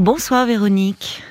Bonsoir 0.00 0.46
Véronique. 0.46 1.22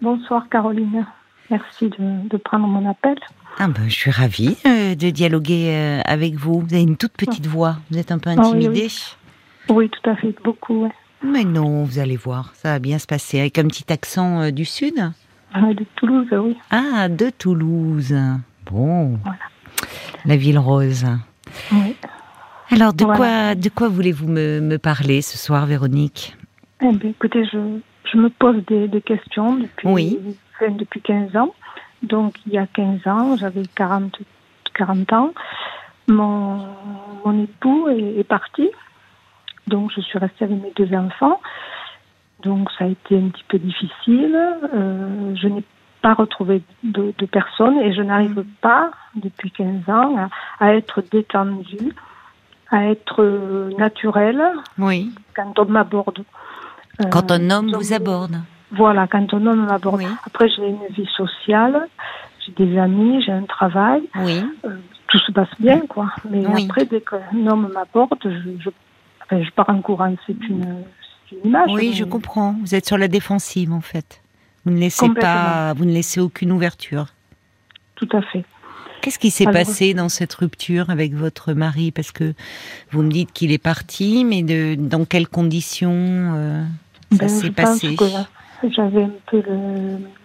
Bonsoir 0.00 0.48
Caroline. 0.48 1.04
Merci 1.50 1.90
de, 1.90 2.36
prendre 2.36 2.68
mon 2.68 2.88
appel. 2.88 3.16
Ah 3.58 3.66
ben, 3.66 3.88
je 3.88 3.92
suis 3.92 4.10
ravie 4.12 4.56
euh, 4.66 4.94
de 4.94 5.10
dialoguer 5.10 5.74
euh, 5.74 6.00
avec 6.04 6.36
vous. 6.36 6.60
Vous 6.60 6.72
avez 6.72 6.84
une 6.84 6.96
toute 6.96 7.14
petite 7.14 7.48
voix. 7.48 7.78
Vous 7.90 7.98
êtes 7.98 8.12
un 8.12 8.20
peu 8.20 8.30
intimidée. 8.30 8.86
oui, 9.68 9.90
tout 9.90 10.08
à 10.08 10.14
fait, 10.14 10.32
beaucoup. 10.44 10.88
Mais 11.24 11.42
non, 11.42 11.82
vous 11.82 11.98
allez 11.98 12.14
voir, 12.14 12.52
ça 12.54 12.74
va 12.74 12.78
bien 12.78 13.00
se 13.00 13.08
passer. 13.08 13.40
Avec 13.40 13.58
un 13.58 13.66
petit 13.66 13.92
accent 13.92 14.42
euh, 14.42 14.50
du 14.52 14.64
sud 14.64 14.94
ah, 15.52 15.74
De 15.74 15.84
Toulouse, 15.96 16.28
oui. 16.30 16.56
Ah, 16.70 17.08
de 17.08 17.30
Toulouse. 17.30 18.14
Bon. 18.70 19.18
Voilà. 19.24 19.38
La 20.24 20.36
ville 20.36 20.60
rose. 20.60 21.04
Oui. 21.72 21.96
Alors, 22.70 22.92
de 22.94 23.04
quoi, 23.04 23.56
de 23.56 23.68
quoi 23.70 23.88
voulez-vous 23.88 24.28
me, 24.28 24.76
parler 24.76 25.20
ce 25.20 25.36
soir, 25.36 25.66
Véronique? 25.66 26.36
Eh 26.80 26.92
bien, 26.92 27.10
Écoutez, 27.10 27.44
je, 27.52 27.80
je, 28.14 28.18
me 28.18 28.30
pose 28.30 28.64
des, 28.66 29.02
questions 29.02 29.56
depuis, 29.56 29.88
oui. 29.88 30.18
depuis 30.60 31.00
15 31.00 31.36
ans. 31.36 31.54
Donc, 32.02 32.34
il 32.46 32.52
y 32.52 32.58
a 32.58 32.66
15 32.66 33.06
ans, 33.06 33.36
j'avais 33.36 33.62
40, 33.74 34.18
40 34.74 35.12
ans. 35.12 35.34
Mon, 36.06 36.66
mon 37.24 37.42
époux 37.42 37.88
est, 37.88 38.18
est 38.18 38.24
parti. 38.24 38.70
Donc, 39.66 39.90
je 39.94 40.00
suis 40.00 40.18
restée 40.18 40.44
avec 40.44 40.62
mes 40.62 40.72
deux 40.76 40.94
enfants. 40.94 41.40
Donc, 42.42 42.70
ça 42.78 42.84
a 42.84 42.88
été 42.88 43.16
un 43.16 43.28
petit 43.28 43.44
peu 43.48 43.58
difficile. 43.58 44.36
Euh, 44.74 45.34
je 45.34 45.48
n'ai 45.48 45.64
pas 46.02 46.12
retrouvé 46.12 46.62
de, 46.82 47.14
de 47.16 47.26
personnes 47.26 47.78
et 47.78 47.94
je 47.94 48.02
n'arrive 48.02 48.38
mm. 48.38 48.44
pas, 48.60 48.90
depuis 49.14 49.50
15 49.50 49.88
ans, 49.88 50.28
à, 50.60 50.74
être 50.74 51.02
détendue, 51.10 51.94
à 52.70 52.84
être 52.86 53.24
naturelle 53.78 54.42
oui. 54.78 55.10
quand 55.34 55.58
on 55.58 55.64
m'aborde. 55.64 56.24
Quand 57.10 57.30
un 57.30 57.50
homme 57.50 57.72
vous 57.72 57.92
aborde 57.92 58.36
Voilà, 58.70 59.06
quand 59.06 59.34
un 59.34 59.46
homme 59.46 59.66
m'aborde. 59.66 60.02
Après, 60.26 60.48
j'ai 60.48 60.68
une 60.68 60.86
vie 60.94 61.08
sociale, 61.16 61.88
j'ai 62.44 62.52
des 62.52 62.78
amis, 62.78 63.22
j'ai 63.24 63.32
un 63.32 63.44
travail. 63.44 64.02
Oui. 64.16 64.44
Euh, 64.64 64.76
tout 65.08 65.18
se 65.18 65.32
passe 65.32 65.48
bien, 65.58 65.80
quoi. 65.88 66.10
Mais 66.30 66.44
après, 66.64 66.84
dès 66.84 67.00
qu'un 67.00 67.46
homme 67.46 67.70
m'aborde, 67.72 68.18
je, 68.24 68.70
je 69.30 69.50
pars 69.50 69.68
en 69.68 69.80
courant, 69.80 70.14
c'est 70.26 70.36
une, 70.48 70.84
image. 71.44 71.70
Oui, 71.72 71.92
je 71.94 72.04
comprends. 72.04 72.54
Vous 72.60 72.74
êtes 72.74 72.86
sur 72.86 72.98
la 72.98 73.08
défensive, 73.08 73.72
en 73.72 73.80
fait. 73.80 74.20
Vous 74.64 74.72
ne 74.72 74.78
laissez 74.78 75.08
pas, 75.10 75.74
vous 75.74 75.84
ne 75.84 75.92
laissez 75.92 76.20
aucune 76.20 76.52
ouverture. 76.52 77.06
Tout 77.96 78.08
à 78.12 78.22
fait. 78.22 78.44
Qu'est-ce 79.04 79.18
qui 79.18 79.30
s'est 79.30 79.44
passé 79.44 79.92
dans 79.92 80.08
cette 80.08 80.32
rupture 80.32 80.88
avec 80.88 81.12
votre 81.12 81.52
mari? 81.52 81.90
Parce 81.90 82.10
que 82.10 82.32
vous 82.90 83.02
me 83.02 83.10
dites 83.10 83.32
qu'il 83.32 83.52
est 83.52 83.58
parti, 83.58 84.24
mais 84.24 84.42
de, 84.42 84.76
dans 84.76 85.04
quelles 85.04 85.28
conditions 85.28 85.92
euh, 85.92 86.64
ça 87.14 87.24
ben, 87.24 87.28
s'est 87.28 87.50
passé 87.50 87.96
J'avais 88.70 89.04
un 89.04 89.10
peu 89.26 89.42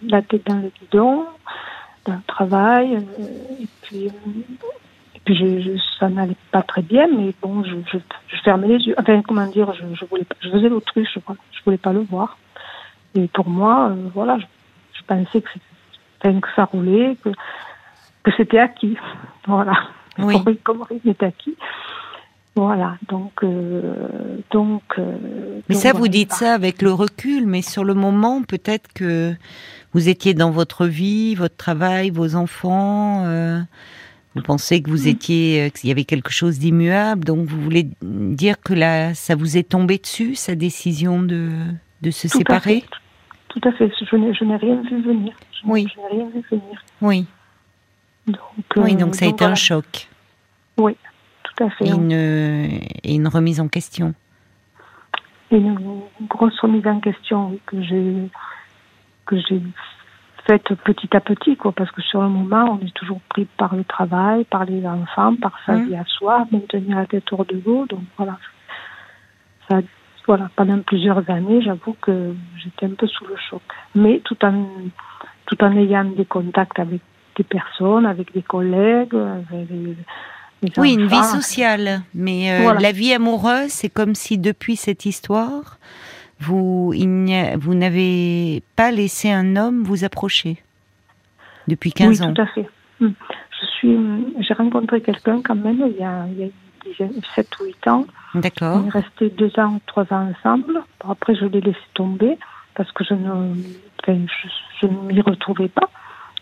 la 0.02 0.22
tête 0.22 0.46
dans 0.46 0.56
le 0.56 0.70
guidon, 0.80 1.26
dans 2.06 2.14
le 2.14 2.22
travail, 2.26 2.96
euh, 2.96 3.62
et 3.62 3.66
puis 3.84 4.10
je, 5.34 5.78
ça 5.98 6.08
n'allait 6.08 6.36
pas 6.50 6.62
très 6.62 6.82
bien, 6.82 7.06
mais 7.08 7.32
bon, 7.42 7.62
je, 7.64 7.74
je, 7.92 8.36
fermais 8.42 8.68
les 8.68 8.78
yeux. 8.78 8.94
Enfin, 8.98 9.22
comment 9.22 9.46
dire, 9.46 9.72
je, 9.74 9.94
je 9.94 10.04
voulais, 10.06 10.24
je 10.40 10.50
faisais 10.50 10.68
l'autruche, 10.68 11.08
je, 11.14 11.20
je 11.52 11.64
voulais 11.64 11.78
pas 11.78 11.92
le 11.92 12.00
voir. 12.00 12.38
Et 13.14 13.28
pour 13.28 13.48
moi, 13.48 13.90
euh, 13.90 14.08
voilà, 14.14 14.38
je, 14.38 15.02
pensais 15.06 15.40
que, 15.42 16.28
que 16.28 16.48
ça 16.54 16.64
roulait, 16.64 17.16
que, 17.22 17.30
que 18.22 18.30
c'était 18.36 18.58
acquis. 18.58 18.96
Voilà. 19.46 19.72
Oui. 20.18 20.36
Comme, 20.62 20.84
il 21.04 21.10
était 21.10 21.26
acquis. 21.26 21.56
Voilà, 22.62 22.98
donc, 23.08 23.32
euh, 23.42 24.36
donc. 24.50 24.82
Euh, 24.98 25.16
mais 25.70 25.74
ça, 25.74 25.92
vous 25.92 26.08
dites 26.08 26.32
ça 26.32 26.52
avec 26.52 26.82
le 26.82 26.92
recul, 26.92 27.46
mais 27.46 27.62
sur 27.62 27.84
le 27.84 27.94
moment, 27.94 28.42
peut-être 28.42 28.92
que 28.92 29.32
vous 29.94 30.10
étiez 30.10 30.34
dans 30.34 30.50
votre 30.50 30.86
vie, 30.86 31.34
votre 31.34 31.56
travail, 31.56 32.10
vos 32.10 32.34
enfants. 32.34 33.24
Vous 34.34 34.42
pensez 34.42 34.80
que 34.80 34.90
vous 34.90 35.08
étiez, 35.08 35.62
euh, 35.62 35.68
qu'il 35.70 35.88
y 35.88 35.90
avait 35.90 36.04
quelque 36.04 36.30
chose 36.30 36.58
d'immuable, 36.58 37.24
donc 37.24 37.46
vous 37.46 37.60
voulez 37.60 37.88
dire 38.02 38.60
que 38.60 38.74
là, 38.74 39.12
ça 39.14 39.34
vous 39.34 39.56
est 39.56 39.68
tombé 39.68 39.98
dessus, 39.98 40.36
sa 40.36 40.54
décision 40.54 41.20
de, 41.20 41.48
de 42.02 42.10
se 42.10 42.28
séparer? 42.28 42.84
Tout 43.48 43.60
à 43.64 43.72
fait. 43.72 43.90
Je 43.98 44.16
n'ai, 44.16 44.32
je 44.32 44.44
n'ai 44.44 44.56
rien 44.56 44.82
vu 44.82 45.02
venir. 45.02 45.34
oui. 45.64 45.88
Je 45.92 46.00
n'ai 46.00 46.20
rien 46.20 46.30
vu 46.32 46.44
venir. 46.48 46.84
Oui. 47.02 47.26
Donc, 48.28 48.38
oui, 48.76 48.94
donc 48.94 49.16
ça 49.16 49.24
a 49.24 49.28
été 49.28 49.44
un 49.44 49.56
choc. 49.56 50.08
Oui, 50.76 50.96
tout 51.60 51.66
à 51.66 51.70
fait. 51.70 51.86
Et 51.86 51.90
une, 51.90 52.12
et 52.12 53.14
une 53.14 53.28
remise 53.28 53.60
en 53.60 53.68
question. 53.68 54.14
Une 55.50 56.00
grosse 56.28 56.58
remise 56.60 56.86
en 56.86 57.00
question 57.00 57.58
que 57.66 57.82
j'ai 57.82 58.30
que 59.26 59.36
j'ai 59.48 59.60
faite 60.46 60.74
petit 60.84 61.14
à 61.14 61.20
petit, 61.20 61.56
quoi, 61.56 61.72
parce 61.72 61.90
que 61.90 62.02
sur 62.02 62.22
le 62.22 62.28
moment, 62.28 62.78
on 62.80 62.84
est 62.84 62.94
toujours 62.94 63.20
pris 63.28 63.44
par 63.56 63.76
le 63.76 63.84
travail, 63.84 64.44
par 64.44 64.64
les 64.64 64.84
enfants, 64.86 65.36
par 65.36 65.52
sa 65.66 65.74
mmh. 65.74 65.86
vie 65.86 65.96
à 65.96 66.04
soi, 66.04 66.46
maintenir 66.50 66.96
la 66.96 67.06
tête 67.06 67.24
hors 67.32 67.44
de 67.44 67.60
l'eau. 67.64 67.86
Donc 67.86 68.00
voilà, 68.16 68.38
ça, 69.68 69.80
voilà, 70.26 70.50
pendant 70.56 70.80
plusieurs 70.80 71.28
années, 71.30 71.62
j'avoue 71.62 71.94
que 72.00 72.34
j'étais 72.56 72.86
un 72.86 72.94
peu 72.94 73.06
sous 73.06 73.26
le 73.26 73.36
choc. 73.36 73.62
Mais 73.94 74.20
tout 74.24 74.42
en, 74.44 74.66
tout 75.46 75.62
en 75.62 75.76
ayant 75.76 76.04
des 76.04 76.24
contacts 76.24 76.78
avec 76.78 77.02
des 77.36 77.44
personnes, 77.44 78.06
avec 78.06 78.32
des 78.32 78.42
collègues, 78.42 79.14
avec 79.14 79.68
oui, 80.76 80.94
une 80.94 81.06
vie 81.06 81.24
sociale. 81.24 82.02
Mais 82.14 82.52
euh, 82.52 82.74
la 82.74 82.92
vie 82.92 83.12
amoureuse, 83.12 83.70
c'est 83.70 83.88
comme 83.88 84.14
si 84.14 84.38
depuis 84.38 84.76
cette 84.76 85.06
histoire, 85.06 85.78
vous, 86.38 86.92
vous 86.92 87.74
n'avez 87.74 88.62
pas 88.76 88.90
laissé 88.90 89.30
un 89.30 89.56
homme 89.56 89.82
vous 89.82 90.04
approcher 90.04 90.62
depuis 91.68 91.92
15 91.92 92.22
ans. 92.22 92.28
Oui, 92.28 92.34
tout 92.34 92.42
à 92.42 92.46
fait. 92.46 92.68
Hmm. 93.00 93.12
Je 93.60 93.66
suis, 93.66 93.98
j'ai 94.40 94.54
rencontré 94.54 95.00
quelqu'un 95.00 95.40
quand 95.42 95.54
même 95.54 95.82
il 95.86 96.00
y 96.00 96.04
a, 96.04 96.26
il 96.28 96.40
y 96.40 97.02
a 97.02 97.08
7 97.34 97.60
ou 97.60 97.64
8 97.64 97.88
ans. 97.88 98.06
D'accord. 98.34 98.82
On 98.82 98.86
est 98.86 98.90
resté 98.90 99.30
2 99.30 99.52
ans 99.58 99.74
ou 99.74 99.80
3 99.86 100.04
ans 100.12 100.30
ensemble. 100.30 100.82
Après, 101.08 101.34
je 101.34 101.44
l'ai 101.46 101.60
laissé 101.60 101.78
tomber 101.94 102.38
parce 102.74 102.90
que 102.92 103.04
je 103.04 103.14
ne, 103.14 103.54
je, 104.06 104.86
ne 104.86 105.12
m'y 105.12 105.20
retrouvais 105.20 105.68
pas. 105.68 105.88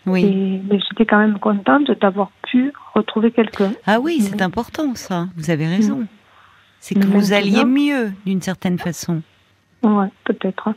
Oui. 0.05 0.61
mais 0.69 0.79
j'étais 0.79 1.05
quand 1.05 1.19
même 1.19 1.39
contente 1.39 1.91
d'avoir 1.99 2.31
pu 2.49 2.73
retrouver 2.93 3.31
quelqu'un. 3.31 3.71
Ah 3.85 3.99
oui, 3.99 4.21
c'est 4.21 4.41
important 4.41 4.95
ça. 4.95 5.27
Vous 5.35 5.49
avez 5.49 5.67
raison. 5.67 6.07
C'est 6.79 6.95
que 6.95 7.05
vous 7.05 7.33
alliez 7.33 7.65
mieux 7.65 8.11
d'une 8.25 8.41
certaine 8.41 8.79
façon. 8.79 9.21
Ouais, 9.83 10.07
peut-être. 10.23 10.73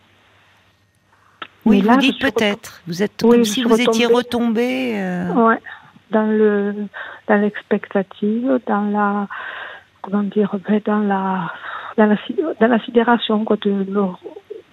Oui, 1.64 1.80
vous 1.80 1.96
dites 1.96 2.20
peut-être. 2.20 2.82
Vous 2.86 3.02
êtes 3.02 3.20
comme 3.20 3.44
si 3.44 3.62
vous 3.62 3.80
étiez 3.80 4.06
retombé. 4.06 4.94
Euh... 4.96 5.32
Ouais, 5.32 5.60
dans 6.10 6.26
le 6.26 6.74
dans 7.28 7.36
l'expectative, 7.36 8.60
dans 8.66 8.82
la 8.82 9.28
comment 10.02 10.22
dire, 10.24 10.54
ben, 10.68 10.80
dans 10.84 10.98
la 10.98 11.52
dans 11.96 12.06
la 12.06 12.16
dans 12.60 12.66
la 12.66 12.78
sidération 12.80 13.44
quoi, 13.44 13.56
de 13.62 13.70
me 13.70 14.06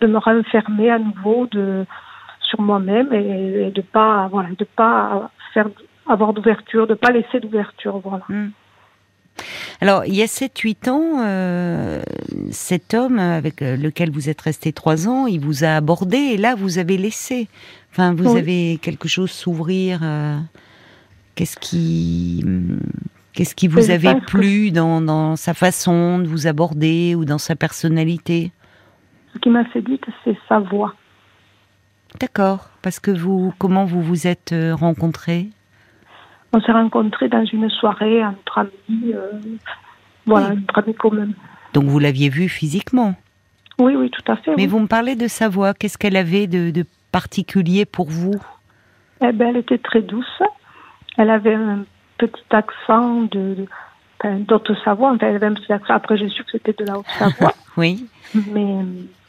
de 0.01 0.07
me 0.07 0.17
renfermer 0.17 0.89
à 0.89 0.99
nouveau 0.99 1.47
de 1.47 1.85
sur 2.41 2.61
moi-même 2.61 3.13
et, 3.13 3.71
de 3.71 3.81
pas 3.81 4.27
voilà 4.31 4.49
de 4.57 4.65
pas 4.65 5.29
faire 5.53 5.69
avoir 6.09 6.33
d'ouverture, 6.33 6.87
de 6.87 6.95
pas 6.95 7.11
laisser 7.11 7.39
d'ouverture, 7.39 7.99
voilà. 7.99 8.25
Hmm. 8.29 8.49
Alors, 9.81 10.05
il 10.05 10.15
y 10.15 10.21
a 10.21 10.25
7-8 10.25 10.89
ans, 10.89 11.23
euh, 11.25 12.01
cet 12.51 12.93
homme 12.93 13.19
avec 13.19 13.61
euh, 13.61 13.77
lequel 13.77 14.11
vous 14.11 14.29
êtes 14.29 14.41
resté 14.41 14.73
3 14.73 15.07
ans, 15.07 15.27
il 15.27 15.39
vous 15.39 15.63
a 15.63 15.69
abordé 15.69 16.17
et 16.17 16.37
là, 16.37 16.55
vous 16.55 16.79
avez 16.79 16.97
laissé. 16.97 17.47
Enfin, 17.91 18.13
vous 18.13 18.35
avez 18.35 18.77
quelque 18.81 19.07
chose 19.07 19.31
s'ouvrir. 19.31 20.01
Euh, 20.03 20.37
qu'est-ce 21.35 21.57
qui, 21.57 22.43
qu'est-ce 23.33 23.55
qui 23.55 23.67
vous 23.67 23.89
avait 23.89 24.19
plu 24.27 24.71
dans, 24.71 24.99
dans, 25.01 25.35
sa 25.35 25.53
façon 25.53 26.19
de 26.19 26.27
vous 26.27 26.47
aborder 26.47 27.15
ou 27.15 27.23
dans 27.23 27.37
sa 27.37 27.55
personnalité? 27.55 28.51
Ce 29.33 29.39
qui 29.39 29.49
m'a 29.49 29.63
séduite, 29.71 30.03
c'est 30.23 30.37
sa 30.49 30.59
voix. 30.59 30.93
D'accord. 32.19 32.69
Parce 32.81 33.00
que 33.00 33.12
vous, 33.12 33.53
comment 33.57 33.85
vous 33.85 34.01
vous 34.01 34.27
êtes 34.27 34.53
rencontrés? 34.73 35.50
On 36.54 36.62
s'est 36.62 36.72
rencontrés 36.72 37.30
dans 37.30 37.46
une 37.46 37.69
soirée 37.69 38.25
entre 38.25 38.60
amis, 38.60 39.13
euh, 39.13 39.31
voilà, 40.25 40.51
entre 40.51 40.80
amis 40.80 40.96
communs. 40.96 41.30
Donc 41.74 41.86
vous 41.86 42.00
l'aviez 42.00 42.30
vue 42.30 42.50
physiquement? 42.50 43.16
Oui, 43.80 43.96
oui, 43.96 44.10
tout 44.10 44.31
à 44.31 44.36
fait. 44.36 44.56
Mais 44.57 44.68
vous 44.68 44.80
me 44.80 44.88
parlez 44.88 45.16
de 45.16 45.28
sa 45.28 45.48
voix. 45.48 45.74
Qu'est-ce 45.74 45.98
qu'elle 45.98 46.18
avait 46.18 46.48
de, 46.48 46.86
particulier 47.12 47.86
pour 47.86 48.10
vous? 48.10 48.36
Eh 49.22 49.31
ben, 49.31 49.50
elle 49.50 49.57
était 49.57 49.78
très 49.78 50.01
douce. 50.01 50.42
Elle 51.18 51.30
avait 51.30 51.56
un 51.56 51.86
petit 52.18 52.44
accent 52.51 53.24
de, 53.24 53.66
d'Haute-Savoie. 54.24 55.12
Enfin, 55.12 55.28
elle 55.28 55.36
avait 55.36 55.48
un 55.48 55.54
petit 55.54 55.72
accent. 55.72 55.94
Après, 55.94 56.18
j'ai 56.18 56.30
su 56.30 56.44
que 56.44 56.51
c'était 56.51 56.74
de 56.74 56.86
la 56.86 57.00
Haute-Savoie. 57.00 57.54
oui. 57.78 58.06
Mais 58.51 58.75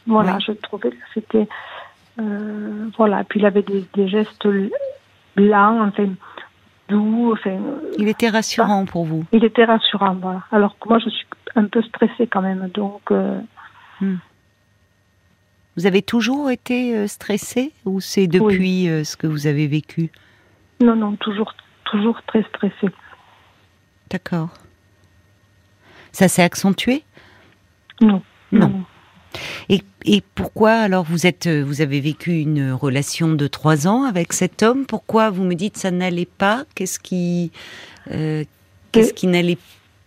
voilà, 0.05 0.37
je 0.45 0.51
trouvais 0.51 0.91
que 0.91 0.97
c'était. 1.13 1.47
Euh, 2.19 2.89
voilà. 2.97 3.23
Puis 3.23 3.39
il 3.39 3.45
avait 3.45 3.63
des, 3.63 3.85
des 3.93 4.07
gestes 4.09 4.47
blancs. 5.35 5.87
Enfin, 5.87 6.09
il 7.97 8.07
était 8.07 8.29
rassurant 8.29 8.85
pour 8.85 9.05
vous. 9.05 9.25
Il 9.31 9.43
était 9.43 9.65
rassurant, 9.65 10.15
voilà. 10.15 10.43
Alors 10.51 10.77
que 10.79 10.89
moi, 10.89 10.99
je 10.99 11.09
suis 11.09 11.25
un 11.55 11.65
peu 11.65 11.81
stressée 11.81 12.27
quand 12.27 12.41
même, 12.41 12.69
donc. 12.73 13.01
Euh, 13.11 13.39
hmm. 14.01 14.17
Vous 15.77 15.85
avez 15.85 16.01
toujours 16.01 16.51
été 16.51 16.95
euh, 16.97 17.07
stressé 17.07 17.71
ou 17.85 18.01
c'est 18.01 18.27
depuis 18.27 18.89
euh, 18.89 19.03
ce 19.03 19.15
que 19.15 19.27
vous 19.27 19.47
avez 19.47 19.67
vécu? 19.67 20.11
Non, 20.81 20.95
non, 20.95 21.15
toujours, 21.15 21.53
toujours 21.85 22.21
très 22.23 22.43
stressé. 22.43 22.87
D'accord. 24.09 24.49
Ça 26.11 26.27
s'est 26.27 26.43
accentué? 26.43 27.03
Non. 28.01 28.21
Non. 28.51 28.83
Et, 29.71 29.83
et, 30.03 30.21
pourquoi 30.35 30.71
alors 30.71 31.05
vous 31.05 31.25
êtes, 31.25 31.47
euh, 31.47 31.63
vous 31.63 31.79
avez 31.79 32.01
vécu 32.01 32.31
une 32.39 32.73
relation 32.73 33.29
de 33.29 33.47
trois 33.47 33.87
ans 33.87 34.03
avec 34.03 34.33
cet 34.33 34.63
homme? 34.63 34.85
Pourquoi 34.85 35.29
vous 35.29 35.45
me 35.45 35.53
dites 35.55 35.77
ça 35.77 35.91
n'allait 35.91 36.25
pas? 36.25 36.65
Qu'est-ce 36.75 36.99
qui, 36.99 37.53
euh, 38.11 38.43
qu'est-ce 38.91 39.13
qui 39.13 39.27
n'allait 39.27 39.57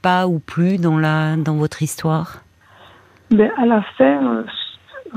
pas 0.03 0.27
ou 0.29 0.39
plus 0.39 0.77
dans 0.77 0.99
la, 0.99 1.37
dans 1.37 1.57
votre 1.57 1.83
histoire? 1.83 2.43
Ben, 3.31 3.51
à 3.57 3.65
la 3.65 3.81
fin, 3.97 4.37
euh, 4.37 4.45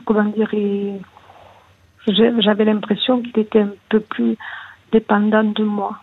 comment 0.06 0.24
dire, 0.24 0.50
j'avais 2.08 2.64
l'impression 2.64 3.22
qu'il 3.22 3.38
était 3.38 3.60
un 3.60 3.74
peu 3.90 4.00
plus 4.00 4.38
dépendant 4.94 5.44
de 5.44 5.64
moi. 5.66 6.00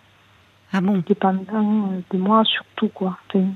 Ah 0.71 0.81
bon? 0.81 1.01
Dépendant 1.07 1.93
de 2.11 2.17
moi 2.19 2.43
surtout 2.45 2.89
quoi. 2.89 3.17
Enfin, 3.33 3.47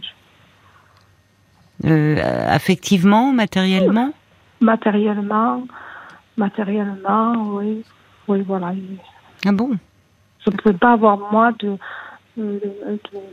euh, 1.86 2.18
affectivement, 2.50 3.32
matériellement? 3.32 4.14
Matériellement, 4.62 5.64
matériellement, 6.38 7.34
oui, 7.56 7.84
oui, 8.28 8.42
voilà. 8.42 8.74
Ah 9.46 9.52
bon? 9.52 9.72
Je 10.46 10.52
ne 10.52 10.56
pouvais 10.56 10.78
pas 10.78 10.94
avoir 10.94 11.18
moi 11.32 11.52
de, 11.60 11.78
de, 12.38 12.62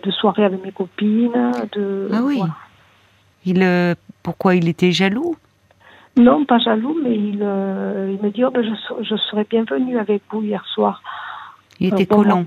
de, 0.02 0.10
soirée 0.10 0.44
avec 0.44 0.62
mes 0.62 0.72
copines. 0.72 1.52
De, 1.72 2.08
ah 2.12 2.20
oui. 2.22 2.40
Il, 3.44 3.62
euh, 3.62 3.94
pourquoi 4.22 4.54
il 4.54 4.68
était 4.68 4.92
jaloux? 4.92 5.36
Non, 6.16 6.44
pas 6.44 6.58
jaloux, 6.58 6.96
mais 7.02 7.14
il, 7.14 7.40
euh, 7.42 8.16
il 8.16 8.24
me 8.24 8.30
dit 8.30 8.44
oh, 8.44 8.50
ben, 8.50 8.64
je, 8.64 9.04
je 9.04 9.16
serais 9.16 9.46
bienvenue 9.48 9.98
avec 9.98 10.22
vous 10.30 10.42
hier 10.42 10.64
soir. 10.66 11.02
Il 11.78 11.92
était 11.92 12.06
collant. 12.06 12.44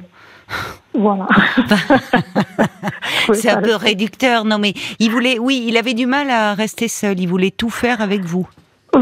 Voilà. 0.94 1.28
c'est 3.34 3.50
un 3.50 3.62
peu 3.62 3.75
réducteur, 3.75 4.44
non 4.44 4.58
mais 4.58 4.74
il 4.98 5.12
voulait, 5.12 5.38
oui, 5.38 5.64
il 5.68 5.78
avait 5.78 5.94
du 5.94 6.08
mal 6.08 6.30
à 6.32 6.56
rester 6.56 6.88
seul. 6.88 7.20
Il 7.20 7.28
voulait 7.28 7.52
tout 7.52 7.70
faire 7.70 8.02
avec 8.02 8.22
vous. 8.22 8.48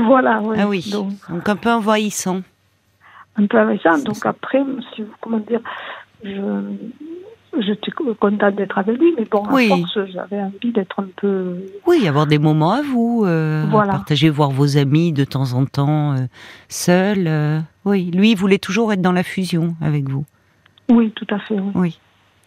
Voilà, 0.07 0.41
oui. 0.41 0.57
Ah 0.59 0.67
oui. 0.67 0.89
Donc, 0.91 1.47
un 1.49 1.55
peu 1.55 1.71
envahissant. 1.71 2.41
Un 3.35 3.45
peu 3.45 3.59
envahissant. 3.59 3.97
Donc 3.99 4.25
après, 4.25 4.63
comment 5.21 5.39
dire, 5.39 5.59
je, 6.23 6.73
j'étais 7.59 7.91
contente 7.91 8.55
d'être 8.55 8.77
avec 8.77 8.97
lui, 8.97 9.13
mais 9.17 9.25
bon, 9.25 9.43
à 9.43 9.59
force, 9.67 9.99
j'avais 10.11 10.41
envie 10.41 10.71
d'être 10.71 10.99
un 10.99 11.07
peu. 11.15 11.57
Oui, 11.85 12.07
avoir 12.07 12.25
des 12.27 12.39
moments 12.39 12.71
à 12.71 12.81
vous, 12.81 13.23
euh, 13.25 13.65
partager, 13.69 14.29
voir 14.29 14.51
vos 14.51 14.77
amis 14.77 15.13
de 15.13 15.23
temps 15.23 15.53
en 15.53 15.65
temps, 15.65 16.13
euh, 16.13 16.25
seul. 16.69 17.27
Euh, 17.27 17.59
oui, 17.85 18.11
lui, 18.11 18.31
il 18.31 18.37
voulait 18.37 18.57
toujours 18.57 18.93
être 18.93 19.01
dans 19.01 19.11
la 19.11 19.23
fusion 19.23 19.75
avec 19.81 20.09
vous. 20.09 20.25
Oui, 20.89 21.11
tout 21.11 21.27
à 21.29 21.39
fait. 21.39 21.59
Oui, 21.59 21.71
oui. 21.75 21.99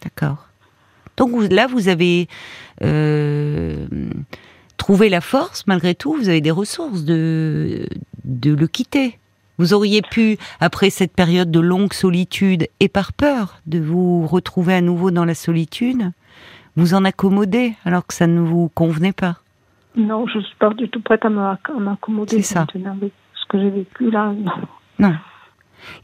d'accord. 0.03 0.47
Donc 1.17 1.31
là, 1.51 1.67
vous 1.67 1.87
avez 1.89 2.27
trouvé 4.91 5.07
la 5.07 5.21
force, 5.21 5.65
malgré 5.67 5.95
tout, 5.95 6.11
vous 6.15 6.27
avez 6.27 6.41
des 6.41 6.51
ressources 6.51 7.05
de, 7.05 7.85
de 8.25 8.53
le 8.53 8.67
quitter. 8.67 9.19
Vous 9.57 9.73
auriez 9.73 10.01
pu, 10.01 10.37
après 10.59 10.89
cette 10.89 11.13
période 11.13 11.49
de 11.49 11.61
longue 11.61 11.93
solitude 11.93 12.67
et 12.81 12.89
par 12.89 13.13
peur 13.13 13.61
de 13.67 13.79
vous 13.79 14.27
retrouver 14.27 14.73
à 14.73 14.81
nouveau 14.81 15.09
dans 15.09 15.23
la 15.23 15.33
solitude, 15.33 16.11
vous 16.75 16.93
en 16.93 17.05
accommoder 17.05 17.75
alors 17.85 18.05
que 18.05 18.13
ça 18.13 18.27
ne 18.27 18.41
vous 18.41 18.67
convenait 18.75 19.13
pas. 19.13 19.37
Non, 19.95 20.27
je 20.27 20.39
suis 20.39 20.57
pas 20.59 20.71
du 20.71 20.89
tout 20.89 20.99
prête 20.99 21.23
à 21.23 21.29
m'accommoder. 21.29 22.41
C'est 22.41 22.53
ça. 22.53 22.67
Ce 22.73 23.45
que 23.47 23.59
j'ai 23.59 23.69
vécu 23.69 24.11
là, 24.11 24.33
non. 24.33 24.51
Non. 24.99 25.15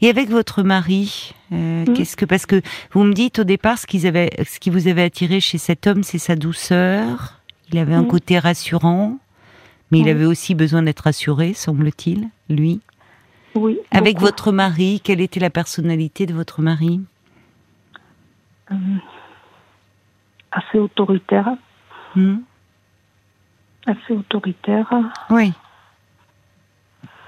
Et 0.00 0.08
avec 0.08 0.30
votre 0.30 0.62
mari, 0.62 1.34
euh, 1.52 1.84
mm. 1.84 1.92
qu'est-ce 1.92 2.16
que 2.16 2.24
parce 2.24 2.46
que 2.46 2.62
vous 2.92 3.04
me 3.04 3.12
dites 3.12 3.40
au 3.40 3.44
départ 3.44 3.76
ce, 3.76 3.86
qu'ils 3.86 4.06
avaient, 4.06 4.30
ce 4.46 4.58
qui 4.58 4.70
vous 4.70 4.88
avait 4.88 5.02
attiré 5.02 5.40
chez 5.40 5.58
cet 5.58 5.86
homme, 5.86 6.02
c'est 6.02 6.16
sa 6.16 6.36
douceur. 6.36 7.37
Il 7.70 7.78
avait 7.78 7.94
un 7.94 8.02
mm. 8.02 8.08
côté 8.08 8.38
rassurant, 8.38 9.18
mais 9.90 10.00
il 10.00 10.08
avait 10.08 10.24
aussi 10.24 10.54
besoin 10.54 10.82
d'être 10.82 11.00
rassuré, 11.00 11.54
semble-t-il, 11.54 12.28
lui. 12.48 12.80
Oui. 13.54 13.78
Avec 13.90 14.20
votre 14.20 14.52
mari, 14.52 15.00
quelle 15.02 15.20
était 15.20 15.40
la 15.40 15.50
personnalité 15.50 16.26
de 16.26 16.34
votre 16.34 16.62
mari? 16.62 17.00
Euh, 18.70 18.74
Assez 20.50 20.78
autoritaire. 20.78 21.50
Assez 23.86 24.12
autoritaire. 24.12 24.92
Oui. 25.30 25.52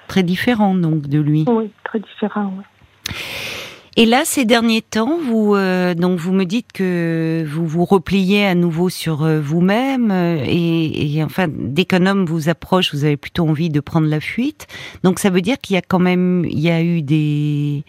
Très 0.08 0.22
différent 0.22 0.74
donc 0.74 1.02
de 1.02 1.20
lui. 1.20 1.44
Oui, 1.48 1.70
très 1.84 2.00
différent. 2.00 2.52
Oui. 2.56 3.14
Et 3.96 4.06
là, 4.06 4.22
ces 4.24 4.44
derniers 4.44 4.82
temps, 4.82 5.18
vous 5.18 5.54
euh, 5.54 5.94
donc 5.94 6.18
vous 6.18 6.32
me 6.32 6.44
dites 6.44 6.72
que 6.72 7.44
vous 7.46 7.66
vous 7.66 7.84
repliez 7.84 8.46
à 8.46 8.54
nouveau 8.54 8.88
sur 8.88 9.24
euh, 9.24 9.40
vous-même 9.40 10.10
euh, 10.12 10.44
et, 10.46 11.22
enfin 11.24 11.46
dès 11.48 11.84
qu'un 11.84 12.06
homme 12.06 12.24
vous 12.24 12.48
approche, 12.48 12.94
vous 12.94 13.04
avez 13.04 13.16
plutôt 13.16 13.48
envie 13.48 13.68
de 13.68 13.80
prendre 13.80 14.06
la 14.06 14.20
fuite. 14.20 14.68
Donc 15.02 15.18
ça 15.18 15.30
veut 15.30 15.40
dire 15.40 15.58
qu'il 15.58 15.74
y 15.74 15.76
a 15.76 15.82
quand 15.82 15.98
même 15.98 16.44
il 16.48 16.60
y 16.60 16.70
a 16.70 16.82
eu 16.82 17.02
des 17.02 17.84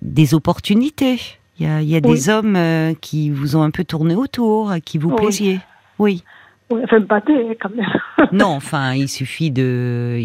des 0.00 0.34
opportunités. 0.34 1.18
Il 1.58 1.66
y 1.66 1.68
a, 1.68 1.82
il 1.82 1.88
y 1.88 1.94
a 1.94 2.00
des 2.00 2.28
hommes 2.28 2.58
qui 3.00 3.30
vous 3.30 3.54
ont 3.54 3.62
un 3.62 3.70
peu 3.70 3.84
tourné 3.84 4.16
autour, 4.16 4.72
qui 4.84 4.98
vous 4.98 5.10
plaisiez. 5.10 5.60
Oui. 5.98 6.24
Oui, 6.70 6.80
enfin, 6.84 7.00
battez 7.00 7.56
quand 7.60 7.70
même. 7.76 7.86
non, 8.32 8.46
enfin, 8.46 8.94
il 8.94 9.08
suffit 9.08 9.50
de, 9.50 10.18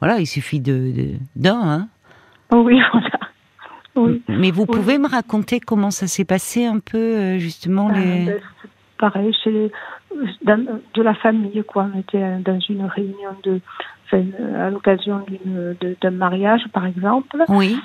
voilà, 0.00 0.18
il 0.18 0.26
suffit 0.26 0.58
de 0.58 1.10
d'un. 1.36 1.60
Hein. 1.60 1.88
Oui, 2.52 2.80
voilà. 2.92 3.18
Oui. 3.94 4.22
Mais 4.28 4.50
vous 4.50 4.64
pouvez 4.64 4.98
me 4.98 5.08
raconter 5.08 5.60
comment 5.60 5.90
ça 5.90 6.06
s'est 6.06 6.24
passé 6.24 6.64
un 6.64 6.78
peu 6.78 6.98
euh, 6.98 7.38
justement 7.38 7.90
euh, 7.90 7.92
les. 7.94 8.24
Ben, 8.24 8.40
pareil, 8.98 9.34
chez 9.44 9.70
de 10.44 11.02
la 11.02 11.14
famille 11.14 11.62
quoi. 11.66 11.88
On 11.94 11.98
était 11.98 12.38
dans 12.38 12.58
une 12.60 12.84
réunion 12.84 13.30
de, 13.42 13.60
à 14.56 14.70
l'occasion 14.70 15.24
d'un 16.00 16.10
mariage 16.10 16.62
par 16.72 16.86
exemple. 16.86 17.44
Oui. 17.48 17.78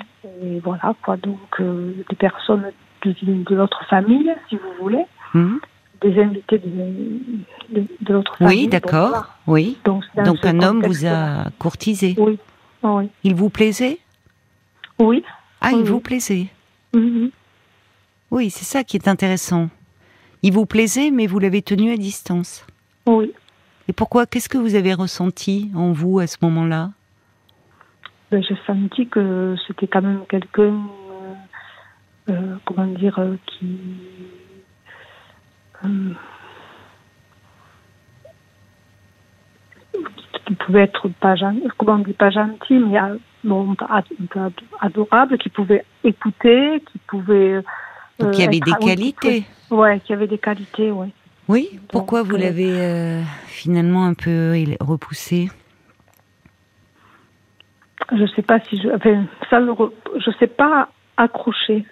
Et 0.44 0.60
voilà 0.64 0.94
quoi. 1.04 1.18
Donc 1.18 1.40
euh, 1.60 1.94
des 2.10 2.16
personnes 2.16 2.72
de, 3.04 3.14
de 3.22 3.56
l'autre 3.56 3.84
famille, 3.90 4.34
si 4.50 4.56
vous 4.56 4.84
voulez. 4.84 5.06
Hum 5.34 5.60
des 6.00 6.22
invités 6.22 6.60
de, 6.60 7.82
de, 8.02 8.14
l'autre 8.14 8.38
famille. 8.38 8.66
Oui, 8.66 8.68
d'accord. 8.68 9.34
Oui. 9.48 9.78
Donc, 9.84 10.04
un 10.16 10.62
homme 10.62 10.86
vous 10.86 11.08
a 11.08 11.46
courtisé. 11.58 12.16
Oui. 12.20 12.38
oui. 12.84 13.10
Il 13.24 13.34
vous 13.34 13.50
plaisait? 13.50 13.98
Oui. 15.00 15.24
Ah, 15.62 15.72
il 15.72 15.84
vous 15.84 16.00
plaisait 16.00 16.48
mm-hmm. 16.94 17.32
Oui, 18.32 18.50
c'est 18.50 18.66
ça 18.66 18.84
qui 18.84 18.98
est 18.98 19.08
intéressant. 19.08 19.70
Il 20.44 20.54
vous 20.54 20.66
plaisait, 20.66 21.12
mais 21.12 21.28
vous 21.28 21.40
l'avez 21.40 21.62
tenu 21.62 21.92
à 21.92 21.98
distance. 21.98 22.66
Oui. 23.06 23.34
Et 23.88 23.94
pourquoi 23.94 24.26
Qu'est-ce 24.26 24.50
que 24.50 24.58
vous 24.58 24.76
avez 24.76 24.94
ressenti 24.94 25.72
en 25.76 25.92
vous 25.92 26.20
à 26.20 26.28
ce 26.28 26.38
moment-là? 26.42 26.92
Ben, 28.32 28.44
J'ai 28.44 28.58
senti 28.66 29.08
que 29.08 29.56
c'était 29.66 29.88
quand 29.88 30.02
même 30.02 30.26
quelqu'un, 30.30 30.74
euh, 30.74 31.34
euh, 32.30 32.56
comment 32.66 32.86
dire, 32.88 33.18
euh, 33.20 33.36
qui 33.46 33.80
qui 40.46 40.56
pouvait 40.56 40.84
être 40.84 41.08
pas 41.20 41.36
gentil, 41.36 41.64
comment 41.78 41.94
on 41.94 42.00
dit 42.00 42.14
pas 42.14 42.30
gentil, 42.30 42.80
mais 42.80 42.98
bon, 43.44 43.76
adorable, 44.80 45.38
qui 45.38 45.50
pouvait 45.50 45.84
écouter, 46.04 46.82
qui 46.92 46.98
pouvait. 47.08 47.62
Donc 48.20 48.38
il 48.38 48.42
y 48.42 48.44
avait 48.44 48.60
des 48.60 48.72
qualités. 48.72 49.46
Oui, 49.70 50.00
qui 50.02 50.14
avait 50.14 50.28
des 50.28 50.38
qualités, 50.38 50.92
oui. 50.92 51.08
Oui. 51.48 51.80
Pourquoi 51.90 52.24
vous 52.24 52.36
euh, 52.36 52.40
l'avez 52.40 53.24
finalement 53.48 54.06
un 54.06 54.14
peu 54.14 54.54
repoussé? 54.80 55.50
Je 58.12 58.26
sais 58.36 58.42
pas 58.42 58.60
si 58.62 58.82
je, 58.82 58.90
enfin, 58.90 59.26
ça, 59.50 59.60
je 59.60 60.32
sais 60.40 60.48
pas 60.48 60.90
accrocher 61.18 61.86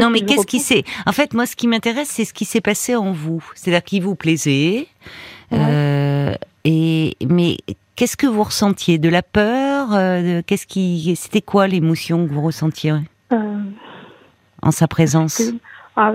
non, 0.00 0.10
mais 0.10 0.20
qu'est-ce 0.20 0.46
qui 0.46 0.60
s'est 0.60 0.84
En 1.06 1.12
fait, 1.12 1.34
moi, 1.34 1.46
ce 1.46 1.56
qui 1.56 1.66
m'intéresse, 1.66 2.08
c'est 2.08 2.24
ce 2.24 2.32
qui 2.32 2.44
s'est 2.44 2.60
passé 2.60 2.94
en 2.94 3.12
vous. 3.12 3.44
C'est-à-dire 3.54 3.82
qu'il 3.82 4.02
vous 4.02 4.14
plaisait. 4.14 4.86
Euh, 5.52 6.34
et 6.64 7.16
mais 7.28 7.56
qu'est-ce 7.96 8.16
que 8.16 8.26
vous 8.26 8.42
ressentiez 8.42 8.98
De 8.98 9.08
la 9.08 9.22
peur 9.22 9.92
euh, 9.94 10.42
Qu'est-ce 10.46 10.66
qui 10.66 11.14
C'était 11.16 11.40
quoi 11.42 11.66
l'émotion 11.66 12.26
que 12.26 12.32
vous 12.32 12.42
ressentiez 12.42 12.92
euh, 13.32 13.58
en 14.62 14.70
sa 14.70 14.86
présence? 14.86 15.42
ah, 15.96 16.12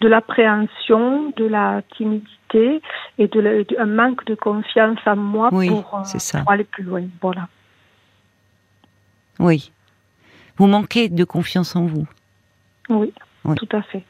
De 0.00 0.08
l'appréhension, 0.08 1.32
de 1.36 1.44
la 1.44 1.82
timidité 1.96 2.80
et 3.18 3.28
de, 3.28 3.66
un 3.78 3.86
manque 3.86 4.24
de 4.26 4.34
confiance 4.34 4.98
en 5.06 5.16
moi 5.16 5.50
pour, 5.50 5.84
pour 5.90 6.50
aller 6.50 6.64
plus 6.64 6.84
loin. 6.84 7.02
Voilà. 7.20 7.48
Oui. 9.38 9.72
Vous 10.56 10.66
manquez 10.68 11.08
de 11.08 11.24
confiance 11.24 11.74
en 11.74 11.86
vous? 11.86 12.06
Oui, 12.88 13.12
tout 13.56 13.68
à 13.72 13.82
fait. 13.82 14.04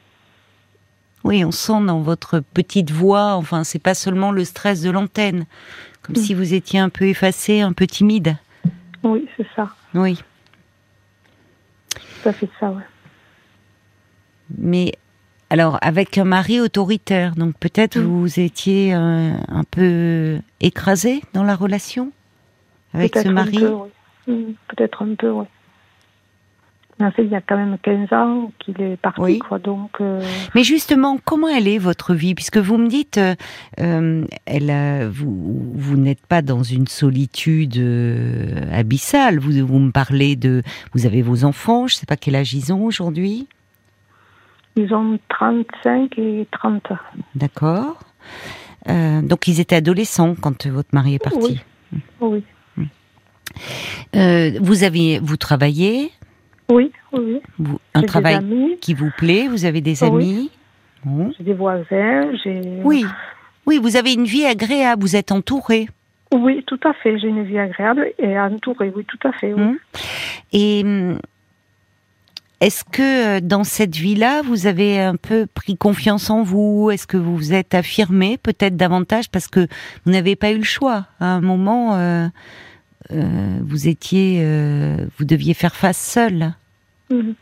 Oui, 1.24 1.44
on 1.44 1.50
sent 1.50 1.84
dans 1.86 2.00
votre 2.00 2.40
petite 2.40 2.90
voix, 2.90 3.34
enfin, 3.34 3.64
c'est 3.64 3.78
pas 3.78 3.94
seulement 3.94 4.30
le 4.30 4.44
stress 4.44 4.82
de 4.82 4.90
l'antenne, 4.90 5.46
comme 6.02 6.16
Mm. 6.16 6.18
si 6.20 6.34
vous 6.34 6.54
étiez 6.54 6.78
un 6.78 6.90
peu 6.90 7.06
effacé, 7.06 7.60
un 7.60 7.72
peu 7.72 7.86
timide. 7.86 8.36
Oui, 9.02 9.26
c'est 9.36 9.46
ça. 9.56 9.68
Oui. 9.94 10.22
Ça 12.22 12.32
fait 12.32 12.48
ça, 12.60 12.70
ouais. 12.70 12.82
Mais 14.58 14.92
alors, 15.50 15.78
avec 15.82 16.18
un 16.18 16.24
mari 16.24 16.60
autoritaire, 16.60 17.34
donc 17.36 17.54
peut-être 17.58 17.98
Mm. 17.98 18.02
vous 18.04 18.40
étiez 18.40 18.94
euh, 18.94 19.32
un 19.48 19.64
peu 19.70 20.38
écrasé 20.60 21.22
dans 21.32 21.44
la 21.44 21.54
relation 21.56 22.12
avec 22.92 23.14
ce 23.16 23.22
Peut-être 23.22 23.30
un 23.30 23.32
mari? 23.32 23.58
peu, 23.58 23.68
oui. 23.68 23.88
Mm, 24.26 24.52
Peut-être 24.68 25.02
un 25.02 25.14
peu, 25.14 25.30
oui. 25.30 25.44
En 27.00 27.10
fait, 27.10 27.24
il 27.24 27.30
y 27.30 27.34
a 27.34 27.40
quand 27.40 27.56
même 27.56 27.76
15 27.82 28.12
ans 28.12 28.52
qu'il 28.60 28.80
est 28.80 28.96
parti, 28.96 29.20
Oui. 29.20 29.38
quoi. 29.40 29.58
Donc, 29.58 29.90
euh, 30.00 30.22
Mais 30.54 30.62
justement, 30.62 31.18
comment 31.24 31.48
elle 31.48 31.66
est 31.66 31.78
votre 31.78 32.14
vie? 32.14 32.36
Puisque 32.36 32.56
vous 32.58 32.78
me 32.78 32.86
dites, 32.88 33.18
euh, 33.18 33.34
euh, 33.80 34.24
elle, 34.46 34.70
a- 34.70 35.08
vous, 35.08 35.72
vous 35.74 35.96
n'êtes 35.96 36.24
pas 36.24 36.40
dans 36.40 36.62
une 36.62 36.86
solitude 36.86 37.76
euh, 37.78 38.70
abyssale. 38.72 39.40
Vous, 39.40 39.66
vous 39.66 39.78
me 39.80 39.90
parlez 39.90 40.36
de, 40.36 40.62
vous 40.92 41.04
avez 41.04 41.20
vos 41.20 41.44
enfants. 41.44 41.88
Je 41.88 41.96
ne 41.96 41.98
sais 41.98 42.06
pas 42.06 42.16
quel 42.16 42.36
âge 42.36 42.54
ils 42.54 42.72
ont 42.72 42.84
aujourd'hui. 42.84 43.48
ils 44.76 44.94
ont 44.94 45.18
35 45.30 46.16
et 46.18 46.46
30. 46.52 46.92
D'accord. 47.34 47.98
Euh, 48.88 49.20
donc 49.22 49.48
ils 49.48 49.58
étaient 49.60 49.76
adolescents 49.76 50.34
quand 50.40 50.66
votre 50.68 50.90
mari 50.92 51.14
est 51.14 51.18
parti. 51.18 51.60
Oui. 52.20 52.44
Euh, 54.16 54.52
vous 54.60 54.82
avez, 54.84 55.18
vous 55.20 55.36
travaillez, 55.36 56.10
Oui, 56.70 56.92
oui, 57.12 57.40
vous, 57.58 57.78
un 57.94 58.02
travail 58.02 58.78
qui 58.80 58.94
vous 58.94 59.10
plaît. 59.16 59.48
Vous 59.48 59.64
avez 59.64 59.80
des 59.80 60.02
oui. 60.02 60.08
amis. 60.08 60.50
Bon. 61.04 61.32
j'ai 61.36 61.44
des 61.44 61.52
voisins, 61.52 62.34
j'ai... 62.42 62.80
Oui, 62.82 63.04
oui, 63.66 63.78
vous 63.78 63.96
avez 63.96 64.14
une 64.14 64.24
vie 64.24 64.46
agréable. 64.46 65.02
Vous 65.02 65.16
êtes 65.16 65.32
entouré. 65.32 65.88
Oui, 66.32 66.64
tout 66.66 66.80
à 66.84 66.94
fait. 66.94 67.18
J'ai 67.18 67.28
une 67.28 67.44
vie 67.44 67.58
agréable 67.58 68.10
et 68.18 68.38
entourée, 68.38 68.92
oui, 68.94 69.04
tout 69.04 69.28
à 69.28 69.32
fait. 69.32 69.52
Oui. 69.52 69.62
Hmm. 69.62 69.76
Et 70.52 70.82
hum, 70.84 71.18
est-ce 72.60 72.84
que 72.84 73.36
euh, 73.36 73.40
dans 73.42 73.64
cette 73.64 73.94
vie-là, 73.94 74.40
vous 74.42 74.66
avez 74.66 74.98
un 75.00 75.16
peu 75.16 75.46
pris 75.46 75.76
confiance 75.76 76.30
en 76.30 76.42
vous? 76.42 76.90
Est-ce 76.90 77.06
que 77.06 77.18
vous 77.18 77.36
vous 77.36 77.52
êtes 77.52 77.74
affirmé 77.74 78.38
peut-être 78.38 78.76
davantage? 78.76 79.28
Parce 79.30 79.48
que 79.48 79.66
vous 80.04 80.12
n'avez 80.12 80.34
pas 80.34 80.50
eu 80.50 80.58
le 80.58 80.64
choix 80.64 81.06
À 81.20 81.26
un 81.26 81.40
moment, 81.40 81.96
euh, 81.96 82.26
euh, 83.12 83.58
vous 83.62 83.88
étiez, 83.88 84.40
euh, 84.44 84.96
vous 85.18 85.24
deviez 85.24 85.54
faire 85.54 85.74
face 85.74 85.98
seul. 85.98 86.52
Mhm. 87.10 87.34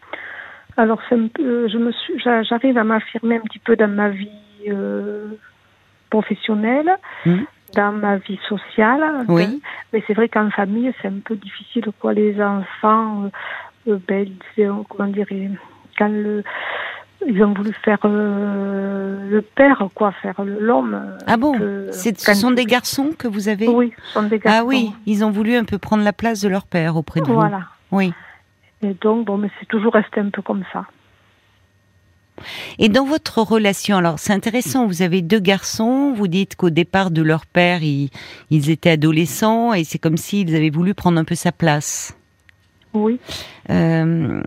Alors, 0.76 1.00
peu- 1.28 1.68
je 1.68 1.78
me 1.78 1.92
suis, 1.92 2.18
j'a- 2.18 2.42
j'arrive 2.42 2.78
à 2.78 2.84
m'affirmer 2.84 3.36
un 3.36 3.40
petit 3.40 3.58
peu 3.58 3.76
dans 3.76 3.88
ma 3.88 4.08
vie 4.08 4.28
euh, 4.68 5.28
professionnelle, 6.10 6.90
Mhm. 7.26 7.44
dans 7.74 7.92
ma 7.92 8.16
vie 8.18 8.38
sociale. 8.48 9.24
Oui. 9.28 9.60
Mais 9.92 10.02
c'est 10.06 10.14
vrai 10.14 10.28
qu'en 10.28 10.50
famille, 10.50 10.92
c'est 11.00 11.08
un 11.08 11.20
peu 11.24 11.36
difficile, 11.36 11.86
quoi. 12.00 12.12
Les 12.12 12.40
enfants, 12.42 13.24
euh, 13.86 13.92
euh, 13.92 13.98
ben, 14.06 14.28
comment 14.88 15.08
dire, 15.08 15.26
quand 15.98 16.08
le, 16.08 16.42
ils 17.28 17.42
ont 17.42 17.52
voulu 17.54 17.72
faire 17.84 17.98
euh, 18.04 19.28
le 19.30 19.42
père, 19.42 19.86
quoi, 19.94 20.12
faire 20.22 20.34
l'homme. 20.44 20.94
euh, 20.94 21.18
Ah 21.26 21.36
bon 21.36 21.52
que- 21.58 21.90
Ce 21.92 22.34
sont 22.34 22.50
des 22.50 22.64
garçons 22.64 23.10
que 23.16 23.28
vous 23.28 23.48
avez 23.48 23.68
Oui, 23.68 23.92
ce 24.06 24.12
sont 24.12 24.22
des 24.24 24.38
garçons. 24.38 24.58
Ah 24.62 24.64
oui, 24.64 24.92
ils 25.06 25.24
ont 25.24 25.30
voulu 25.30 25.54
un 25.56 25.64
peu 25.64 25.78
prendre 25.78 26.02
la 26.04 26.12
place 26.12 26.40
de 26.40 26.48
leur 26.48 26.66
père 26.66 26.96
auprès 26.96 27.20
de 27.20 27.26
vous. 27.26 27.34
Voilà. 27.34 27.62
Oui. 27.90 28.12
Et 28.82 28.94
donc, 29.00 29.26
bon, 29.26 29.36
mais 29.38 29.48
c'est 29.60 29.66
toujours 29.66 29.92
resté 29.94 30.20
un 30.20 30.30
peu 30.30 30.42
comme 30.42 30.64
ça. 30.72 30.84
Et 32.78 32.88
dans 32.88 33.04
votre 33.04 33.40
relation, 33.42 33.98
alors 33.98 34.18
c'est 34.18 34.32
intéressant, 34.32 34.86
vous 34.86 35.02
avez 35.02 35.22
deux 35.22 35.38
garçons, 35.38 36.12
vous 36.12 36.26
dites 36.28 36.56
qu'au 36.56 36.70
départ 36.70 37.10
de 37.10 37.22
leur 37.22 37.46
père, 37.46 37.82
ils, 37.82 38.10
ils 38.50 38.70
étaient 38.70 38.90
adolescents 38.90 39.74
et 39.74 39.84
c'est 39.84 39.98
comme 39.98 40.16
s'ils 40.16 40.56
avaient 40.56 40.70
voulu 40.70 40.94
prendre 40.94 41.18
un 41.20 41.24
peu 41.24 41.34
sa 41.36 41.52
place. 41.52 42.16
Oui. 42.94 43.20
Euh, 43.70 44.42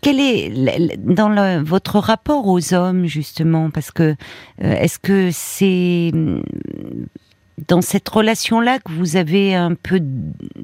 quel 0.00 0.20
est 0.20 0.96
dans 0.98 1.28
le- 1.28 1.62
votre 1.62 1.98
rapport 1.98 2.46
aux 2.46 2.74
hommes 2.74 3.06
justement? 3.06 3.70
Parce 3.70 3.90
que 3.90 4.02
euh, 4.12 4.14
est-ce 4.58 4.98
que 4.98 5.30
c'est 5.32 6.10
hum, 6.14 6.42
dans 7.68 7.80
cette 7.80 8.08
relation-là 8.08 8.78
que 8.78 8.92
vous 8.92 9.16
avez 9.16 9.54
un 9.54 9.74
peu 9.74 9.98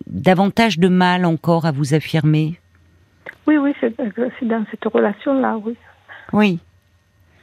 davantage 0.07 0.79
de 0.79 0.89
mal 0.89 1.25
encore 1.25 1.65
à 1.67 1.73
vous 1.73 1.95
affirmer? 1.95 2.59
Oui, 3.47 3.57
oui, 3.57 3.75
c'est 3.81 3.97
dans 4.47 4.65
cette 4.71 4.85
relation-là, 4.85 5.57
oui. 5.65 5.77
Oui. 6.33 6.61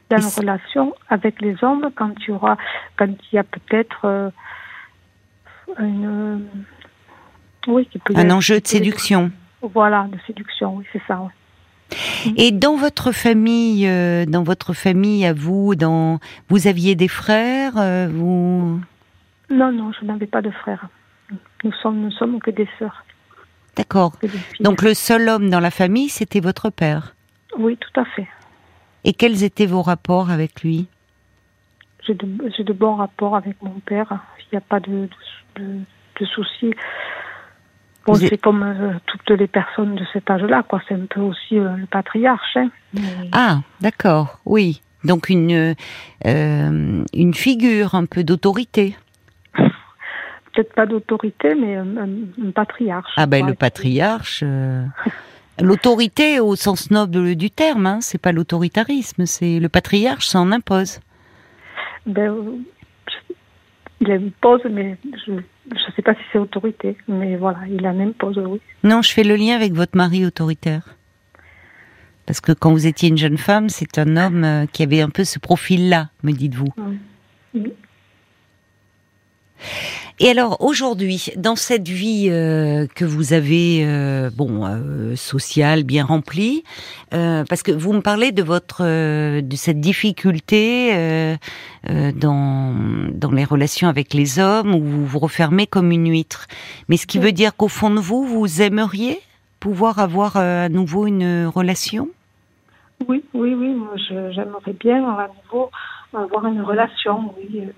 Dans 0.08 0.18
c'est- 0.18 0.40
relation 0.40 0.94
avec 1.08 1.40
les 1.40 1.56
hommes, 1.62 1.90
quand 1.94 2.12
il 2.20 2.28
y 2.28 2.30
aura, 2.32 2.56
quand 2.96 3.06
il 3.06 3.36
y 3.36 3.38
a 3.38 3.44
peut-être 3.44 4.00
euh, 4.06 4.30
une, 5.78 6.06
euh, 6.06 6.38
oui, 7.68 7.88
peut 8.04 8.14
Un 8.16 8.30
enjeu 8.30 8.60
de 8.60 8.66
séduction. 8.66 9.30
Voilà, 9.62 10.08
de 10.10 10.18
séduction, 10.26 10.76
oui, 10.76 10.84
c'est 10.92 11.02
ça. 11.06 11.20
oui. 11.20 11.28
Et 12.36 12.52
dans 12.52 12.76
votre 12.76 13.12
famille, 13.12 13.86
euh, 13.88 14.24
dans 14.26 14.42
votre 14.42 14.72
famille 14.72 15.24
à 15.26 15.32
vous, 15.32 15.74
dans 15.74 16.18
vous 16.48 16.66
aviez 16.66 16.94
des 16.94 17.08
frères, 17.08 17.72
euh, 17.76 18.08
vous? 18.10 18.80
Non, 19.50 19.72
non, 19.72 19.90
je 19.98 20.04
n'avais 20.04 20.26
pas 20.26 20.42
de 20.42 20.50
frère. 20.50 20.88
Nous 21.64 21.72
sommes, 21.82 22.00
nous 22.00 22.10
sommes 22.12 22.40
que 22.40 22.50
des 22.50 22.68
sœurs, 22.78 23.04
D'accord. 23.76 24.12
Donc 24.60 24.82
le 24.82 24.94
seul 24.94 25.28
homme 25.28 25.48
dans 25.48 25.60
la 25.60 25.70
famille, 25.70 26.08
c'était 26.08 26.40
votre 26.40 26.70
père? 26.70 27.14
oui, 27.58 27.76
tout 27.76 28.00
à 28.00 28.04
fait. 28.04 28.28
Et 29.04 29.12
quels 29.12 29.42
étaient 29.44 29.66
vos 29.66 29.82
rapports 29.82 30.30
avec 30.30 30.62
lui? 30.62 30.86
J'ai 32.06 32.14
de, 32.14 32.72
bons 32.72 32.96
rapports 32.96 33.36
avec 33.36 33.60
mon 33.62 33.78
père. 33.80 34.12
Il 34.40 34.46
n'y 34.52 34.58
a 34.58 34.60
pas 34.60 34.80
de, 34.80 35.08
de, 35.56 35.62
de- 35.62 35.80
de 36.20 36.26
soucis. 36.26 36.72
Bon, 38.06 38.14
c'est 38.14 38.38
comme 38.38 38.62
euh, 38.62 38.92
toutes 39.06 39.30
les 39.38 39.46
personnes 39.46 39.94
de 39.94 40.04
cet 40.12 40.30
âge-là, 40.30 40.62
quoi. 40.62 40.80
C'est 40.88 40.94
un 40.94 41.06
peu 41.08 41.20
aussi 41.20 41.58
euh, 41.58 41.76
le 41.76 41.86
patriarche. 41.86 42.56
Hein. 42.56 42.70
Mais- 42.94 43.00
Ah, 43.32 43.58
d'accord. 43.80 44.40
Oui. 44.46 44.80
Donc 45.04 45.28
une 45.30 45.74
euh, 46.26 47.04
une 47.14 47.34
figure 47.34 47.94
un 47.94 48.04
peu 48.06 48.22
d'autorité. 48.24 48.96
Peut-être 50.52 50.74
pas 50.74 50.84
d'autorité, 50.86 51.54
mais 51.54 51.76
un, 51.76 51.96
un- 51.96 52.46
un 52.48 52.50
patriarche. 52.50 53.12
Ah 53.16 53.26
ben 53.26 53.40
quoi. 53.40 53.48
le 53.50 53.54
patriarche. 53.54 54.40
euh, 54.44 54.82
L'autorité 55.62 56.40
au 56.40 56.56
sens 56.56 56.90
noble 56.90 57.34
du 57.36 57.50
terme, 57.50 57.86
hein, 57.86 57.98
c'est 58.00 58.20
pas 58.20 58.32
l'autoritarisme, 58.32 59.26
c'est 59.26 59.60
le 59.60 59.68
patriarche, 59.68 60.26
ça 60.26 60.40
en 60.40 60.52
impose. 60.52 61.00
Ben, 62.06 62.34
il 64.00 64.10
impose, 64.10 64.62
mais 64.70 64.96
je 65.26 65.32
ne 65.74 65.94
sais 65.94 66.02
pas 66.02 66.14
si 66.14 66.20
c'est 66.32 66.38
autorité. 66.38 66.96
Mais 67.08 67.36
voilà, 67.36 67.58
il 67.68 67.86
en 67.86 67.98
impose, 68.00 68.38
oui. 68.38 68.60
Non, 68.84 69.02
je 69.02 69.12
fais 69.12 69.24
le 69.24 69.36
lien 69.36 69.54
avec 69.56 69.72
votre 69.72 69.96
mari 69.96 70.24
autoritaire. 70.26 70.96
Parce 72.26 72.40
que 72.40 72.52
quand 72.52 72.72
vous 72.72 72.86
étiez 72.86 73.08
une 73.08 73.18
jeune 73.18 73.38
femme, 73.38 73.68
c'est 73.68 73.98
un 73.98 74.16
homme 74.16 74.44
euh, 74.44 74.66
qui 74.66 74.82
avait 74.82 75.00
un 75.00 75.10
peu 75.10 75.24
ce 75.24 75.38
profil-là, 75.38 76.10
me 76.22 76.32
dites-vous. 76.32 76.72
Oui. 77.54 77.72
Et 80.22 80.28
alors 80.28 80.58
aujourd'hui, 80.60 81.28
dans 81.36 81.56
cette 81.56 81.88
vie 81.88 82.26
euh, 82.28 82.86
que 82.94 83.06
vous 83.06 83.32
avez, 83.32 83.86
euh, 83.86 84.28
bon, 84.28 84.66
euh, 84.66 85.16
sociale, 85.16 85.82
bien 85.82 86.04
remplie, 86.04 86.62
parce 87.10 87.62
que 87.62 87.72
vous 87.72 87.94
me 87.94 88.02
parlez 88.02 88.30
de 88.30 88.42
votre, 88.42 88.84
de 88.84 89.56
cette 89.56 89.80
difficulté 89.80 91.36
dans 91.88 92.74
dans 93.12 93.30
les 93.30 93.44
relations 93.44 93.88
avec 93.88 94.12
les 94.12 94.38
hommes 94.38 94.74
où 94.74 94.82
vous 94.84 95.06
vous 95.06 95.18
refermez 95.18 95.66
comme 95.66 95.90
une 95.92 96.10
huître. 96.10 96.46
Mais 96.88 96.96
ce 96.96 97.06
qui 97.06 97.18
Oui. 97.18 97.24
veut 97.26 97.32
dire 97.32 97.56
qu'au 97.56 97.68
fond 97.68 97.90
de 97.90 98.00
vous, 98.00 98.24
vous 98.24 98.60
aimeriez 98.62 99.18
pouvoir 99.60 99.98
avoir 99.98 100.36
euh, 100.36 100.66
à 100.66 100.68
nouveau 100.68 101.06
une 101.06 101.46
relation? 101.46 102.08
Oui, 103.08 103.24
oui, 103.34 103.54
oui. 103.54 103.68
Moi, 103.74 103.94
j'aimerais 104.32 104.74
bien 104.78 105.02
à 105.08 105.28
nouveau 105.44 105.70
avoir 106.12 106.46
une 106.46 106.60
relation, 106.60 107.32
oui. 107.38 107.60
euh, 107.60 107.72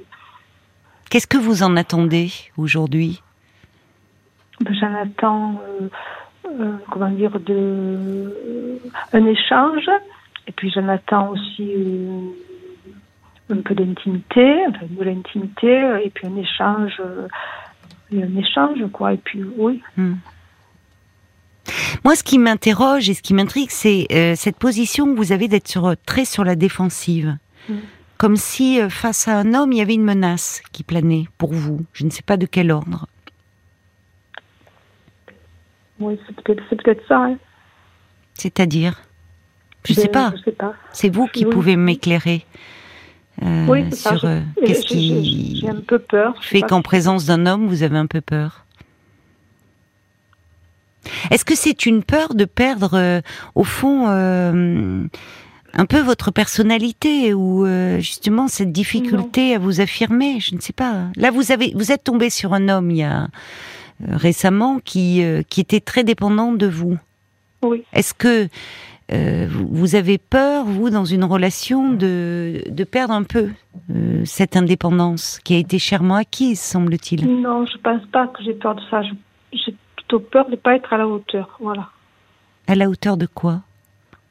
Qu'est-ce 1.10 1.26
que 1.28 1.36
vous 1.38 1.62
en 1.62 1.76
attendez 1.76 2.32
aujourd'hui? 2.56 3.22
Ben, 4.60 4.74
J'en 4.74 4.94
attends, 4.94 5.60
euh, 5.80 5.88
euh, 6.48 6.72
comment 6.90 7.10
dire, 7.10 7.38
de, 7.38 7.52
euh, 7.54 8.78
un 9.12 9.24
échange. 9.26 9.88
Et 10.48 10.52
puis 10.52 10.70
j'en 10.74 10.88
attends 10.88 11.28
aussi 11.30 11.70
euh, 11.76 12.30
un 13.52 13.60
peu 13.62 13.74
d'intimité, 13.74 14.64
enfin, 14.68 14.86
de 14.88 15.02
l'intimité, 15.04 16.00
et 16.04 16.10
puis 16.10 16.26
un 16.26 16.36
échange, 16.36 16.94
euh, 17.00 17.28
et 18.12 18.22
un 18.22 18.36
échange, 18.36 18.78
quoi. 18.92 19.12
Et 19.14 19.18
puis 19.18 19.42
oui, 19.56 19.82
Hmm. 19.96 20.14
Moi, 22.04 22.16
ce 22.16 22.24
qui 22.24 22.38
m'interroge 22.38 23.08
et 23.08 23.14
ce 23.14 23.22
qui 23.22 23.34
m'intrigue, 23.34 23.70
c'est 23.70 24.06
euh, 24.10 24.34
cette 24.34 24.56
position 24.56 25.06
que 25.06 25.16
vous 25.16 25.30
avez 25.30 25.46
d'être 25.46 25.68
sur, 25.68 25.94
très 26.04 26.24
sur 26.24 26.42
la 26.42 26.56
défensive. 26.56 27.36
Mm. 27.68 27.74
Comme 28.18 28.34
si, 28.36 28.80
euh, 28.80 28.88
face 28.88 29.28
à 29.28 29.38
un 29.38 29.54
homme, 29.54 29.70
il 29.72 29.78
y 29.78 29.80
avait 29.80 29.94
une 29.94 30.02
menace 30.02 30.60
qui 30.72 30.82
planait 30.82 31.26
pour 31.38 31.52
vous. 31.52 31.84
Je 31.92 32.04
ne 32.04 32.10
sais 32.10 32.22
pas 32.22 32.36
de 32.36 32.46
quel 32.46 32.72
ordre. 32.72 33.06
oui 36.00 36.18
c'est 36.26 36.34
peut-être 36.42 36.62
c'est 36.68 36.82
peut-être 36.82 37.06
ça. 37.06 37.18
hein. 37.18 37.36
C'est-à-dire? 38.34 39.00
Je 39.84 39.92
ne 39.92 39.98
sais 39.98 40.08
pas. 40.08 40.32
Je 40.36 40.42
sais 40.42 40.52
pas. 40.56 40.74
C'est 40.92 41.12
vous 41.14 41.26
qui 41.28 41.44
Oui. 41.44 41.52
pouvez 41.52 41.76
m'éclairer 41.76 42.44
euh, 43.42 43.66
Oui, 43.66 43.94
sur 43.94 44.24
euh, 44.24 44.40
qu'est-ce 44.64 44.84
qui 44.86 45.24
j'ai- 45.54 45.60
J'ai 45.60 45.68
un 45.68 45.80
peu 45.80 45.98
peur. 45.98 46.34
je 46.40 46.48
sais 46.48 46.58
fait 46.60 46.62
qu'en 46.62 46.82
présence 46.82 47.24
d'un 47.26 47.46
homme, 47.46 47.66
vous 47.68 47.82
avez 47.82 47.96
un 47.98 48.06
peu 48.06 48.20
peur? 48.20 48.64
Est-ce 51.30 51.44
que 51.44 51.56
c'est 51.56 51.86
une 51.86 52.02
peur 52.04 52.34
de 52.34 52.44
perdre, 52.44 52.90
euh, 52.94 53.20
au 53.56 53.64
fond, 53.64 54.06
euh, 54.08 55.04
un 55.74 55.86
peu 55.86 55.98
votre 56.00 56.30
personnalité 56.30 57.34
ou 57.34 57.66
justement 57.98 58.46
cette 58.46 58.70
difficulté 58.72 59.54
à 59.54 59.58
vous 59.58 59.80
affirmer? 59.80 60.38
Je 60.38 60.54
ne 60.54 60.60
sais 60.60 60.72
pas. 60.72 61.06
Là, 61.16 61.30
vous 61.30 61.50
avez, 61.50 61.72
vous 61.74 61.90
êtes 61.90 62.04
tombé 62.04 62.30
sur 62.30 62.54
un 62.54 62.68
homme 62.68 62.90
il 62.90 62.98
y 62.98 63.02
a 63.02 63.28
récemment 64.06 64.78
qui 64.84 65.24
qui 65.48 65.60
était 65.60 65.80
très 65.80 66.04
dépendant 66.04 66.52
de 66.52 66.66
vous. 66.66 66.98
Oui. 67.62 67.82
Est-ce 67.92 68.14
que 68.14 68.48
euh, 69.12 69.46
vous- 69.48 69.94
avez 69.94 70.18
peur, 70.18 70.64
vous, 70.64 70.90
dans 70.90 71.04
une 71.04 71.24
relation, 71.24 71.92
de, 71.92 72.62
de 72.68 72.84
perdre 72.84 73.14
un 73.14 73.24
peu 73.24 73.50
euh, 73.90 74.22
cette 74.24 74.56
indépendance 74.56 75.38
qui 75.44 75.54
a 75.54 75.58
été 75.58 75.78
chèrement 75.78 76.14
acquise, 76.16 76.60
semble-t-il? 76.60 77.26
Non, 77.40 77.66
je 77.66 77.76
pense 77.78 78.04
pas 78.06 78.26
que 78.28 78.42
j'ai 78.42 78.54
peur 78.54 78.74
de 78.74 78.80
ça. 78.90 79.02
J'ai 79.52 79.74
plutôt 79.96 80.20
peur 80.20 80.48
de 80.48 80.56
pas 80.56 80.76
être 80.76 80.92
à 80.92 80.96
la 80.98 81.06
hauteur. 81.06 81.56
Voilà. 81.60 81.88
À 82.66 82.74
la 82.74 82.88
hauteur 82.88 83.16
de 83.16 83.26
quoi? 83.26 83.60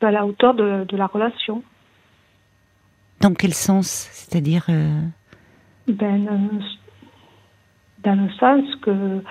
À 0.02 0.10
la 0.12 0.26
hauteur 0.26 0.54
de, 0.56 0.86
de 0.86 0.98
la 0.98 1.06
relation. 1.08 1.64
Dans 3.20 3.34
quel 3.36 3.54
sens? 3.54 3.88
C'est-à-dire 4.12 4.66
euh, 4.70 5.00
Ben, 5.88 6.50
dans 8.04 8.16
le 8.20 8.30
sens 8.40 8.64
que, 8.82 9.22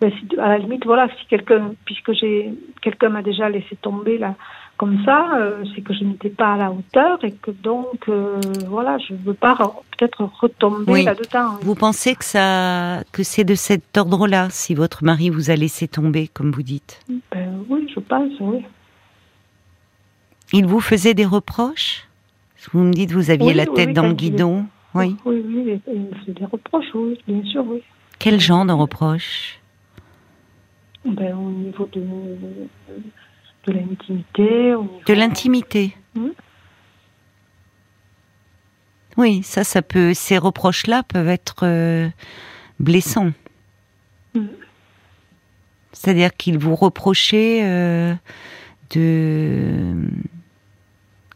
ben, 0.00 0.12
à 0.38 0.48
la 0.48 0.58
limite, 0.58 0.84
voilà, 0.84 1.08
si 1.20 1.26
quelqu'un, 1.26 1.72
puisque 1.84 2.12
j'ai, 2.14 2.52
quelqu'un 2.82 3.10
m'a 3.10 3.22
déjà 3.22 3.48
laissé 3.48 3.76
tomber 3.76 4.18
là, 4.18 4.34
comme 4.78 5.04
ça, 5.04 5.36
euh, 5.36 5.64
c'est 5.74 5.82
que 5.82 5.92
je 5.92 6.04
n'étais 6.04 6.30
pas 6.30 6.54
à 6.54 6.56
la 6.56 6.70
hauteur 6.70 7.22
et 7.24 7.32
que 7.32 7.50
donc, 7.50 8.08
euh, 8.08 8.40
voilà, 8.68 8.96
je 8.98 9.12
veux 9.12 9.34
pas 9.34 9.52
re- 9.54 9.82
peut-être 9.96 10.22
retomber 10.40 10.92
Oui. 10.92 11.04
là-dedans. 11.04 11.58
Vous 11.62 11.74
pensez 11.74 12.14
que 12.14 12.24
ça, 12.24 13.02
que 13.12 13.22
c'est 13.24 13.44
de 13.44 13.54
cet 13.54 13.98
ordre-là, 13.98 14.48
si 14.50 14.74
votre 14.74 15.04
mari 15.04 15.28
vous 15.30 15.50
a 15.50 15.56
laissé 15.56 15.88
tomber, 15.88 16.28
comme 16.28 16.52
vous 16.52 16.62
dites? 16.62 17.00
Ben, 17.32 17.60
oui, 17.68 17.90
je 17.94 18.00
pense, 18.00 18.32
oui. 18.40 18.64
Il 20.52 20.64
vous 20.66 20.80
faisait 20.80 21.12
des 21.14 21.26
reproches? 21.26 22.06
Vous 22.72 22.80
me 22.80 22.92
dites 22.92 23.12
vous 23.12 23.30
aviez 23.30 23.48
Oui, 23.48 23.54
la 23.54 23.66
tête 23.66 23.88
oui, 23.88 23.92
dans 23.94 24.04
le 24.04 24.10
est- 24.12 24.14
guidon. 24.14 24.64
Oui. 24.94 25.16
Oui, 25.24 25.42
oui, 25.46 25.80
il 25.86 26.00
me 26.00 26.14
fait 26.24 26.32
des 26.32 26.44
reproches, 26.46 26.86
oui, 26.94 27.18
bien 27.28 27.42
sûr, 27.50 27.64
oui. 27.66 27.82
Quel 28.18 28.40
genre 28.40 28.64
de 28.64 28.72
reproches? 28.72 29.60
Ben, 31.04 31.36
au 31.36 31.50
niveau 31.50 31.88
de, 31.92 32.00
de 33.66 33.72
l'intimité, 33.72 34.42
niveau... 34.42 35.00
De 35.06 35.12
l'intimité. 35.14 35.96
Mhm. 36.14 36.32
Oui, 39.16 39.42
ça, 39.42 39.64
ça 39.64 39.82
peut. 39.82 40.14
Ces 40.14 40.38
reproches-là 40.38 41.02
peuvent 41.02 41.28
être 41.28 41.64
euh, 41.64 42.08
blessants. 42.78 43.32
Mhm. 44.34 44.48
C'est-à-dire 45.92 46.32
qu'il 46.36 46.58
vous 46.58 46.76
reprochait 46.76 47.62
euh, 47.64 48.14
de 48.90 49.96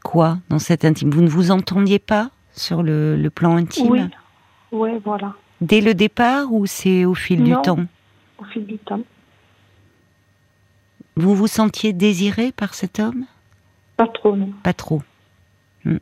quoi 0.05 0.39
dans 0.49 0.61
cette 0.61 0.85
intime? 0.85 1.11
Vous 1.11 1.23
ne 1.23 1.29
vous 1.29 1.51
entendiez 1.51 1.99
pas 1.99 2.31
sur 2.53 2.83
le, 2.83 3.17
le 3.17 3.31
plan 3.31 3.57
intime? 3.57 4.11
Oui, 4.71 4.91
voilà, 5.05 5.35
dès 5.61 5.81
le 5.81 5.95
départ 5.95 6.53
ou 6.53 6.67
c'est 6.67 7.05
au 7.05 7.15
fil 7.15 7.43
du 7.43 7.55
temps? 7.63 7.81
Au 8.39 8.45
fil 8.45 8.65
du 8.65 8.79
temps. 8.79 9.01
Vous 11.17 11.35
vous 11.35 11.47
sentiez 11.47 11.93
désiré 11.93 12.53
par 12.53 12.75
cet 12.75 12.99
homme? 12.99 13.25
Pas 13.97 14.09
trop, 14.09 14.35
non. 14.37 14.51
Pas 14.63 14.73
trop. 14.73 15.03
Hmm. 15.85 15.99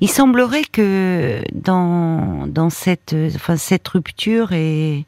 Il 0.00 0.10
semblerait 0.10 0.64
que 0.64 1.42
dans, 1.52 2.46
dans 2.46 2.70
cette, 2.70 3.14
enfin, 3.34 3.56
cette 3.56 3.86
rupture 3.88 4.52
est, 4.52 5.04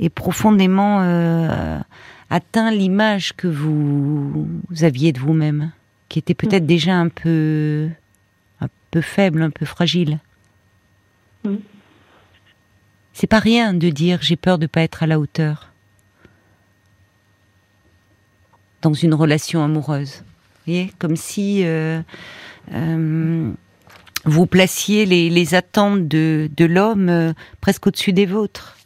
est 0.00 0.08
profondément 0.08 1.00
euh, 1.02 1.78
atteint 2.30 2.70
l'image 2.70 3.34
que 3.36 3.46
vous, 3.46 4.48
vous 4.68 4.84
aviez 4.84 5.12
de 5.12 5.20
vous-même, 5.20 5.70
qui 6.08 6.18
était 6.18 6.34
peut-être 6.34 6.66
déjà 6.66 6.94
un 6.94 7.08
peu, 7.08 7.88
un 8.60 8.68
peu 8.90 9.00
faible, 9.00 9.42
un 9.42 9.50
peu 9.50 9.66
fragile. 9.66 10.18
Hmm. 11.44 11.56
C'est 13.12 13.28
pas 13.28 13.38
rien 13.38 13.74
de 13.74 13.90
dire 13.90 14.18
j'ai 14.22 14.36
peur 14.36 14.58
de 14.58 14.66
pas 14.66 14.82
être 14.82 15.04
à 15.04 15.06
la 15.06 15.20
hauteur 15.20 15.70
dans 18.84 18.92
une 18.92 19.14
relation 19.14 19.64
amoureuse. 19.64 20.22
Vous 20.66 20.72
voyez, 20.72 20.92
comme 20.98 21.16
si 21.16 21.62
euh, 21.64 22.00
euh, 22.72 23.50
vous 24.24 24.46
placiez 24.46 25.06
les, 25.06 25.30
les 25.30 25.54
attentes 25.54 26.06
de, 26.06 26.50
de 26.56 26.64
l'homme 26.64 27.08
euh, 27.08 27.32
presque 27.60 27.86
au-dessus 27.86 28.12
des 28.12 28.26
vôtres. 28.26 28.76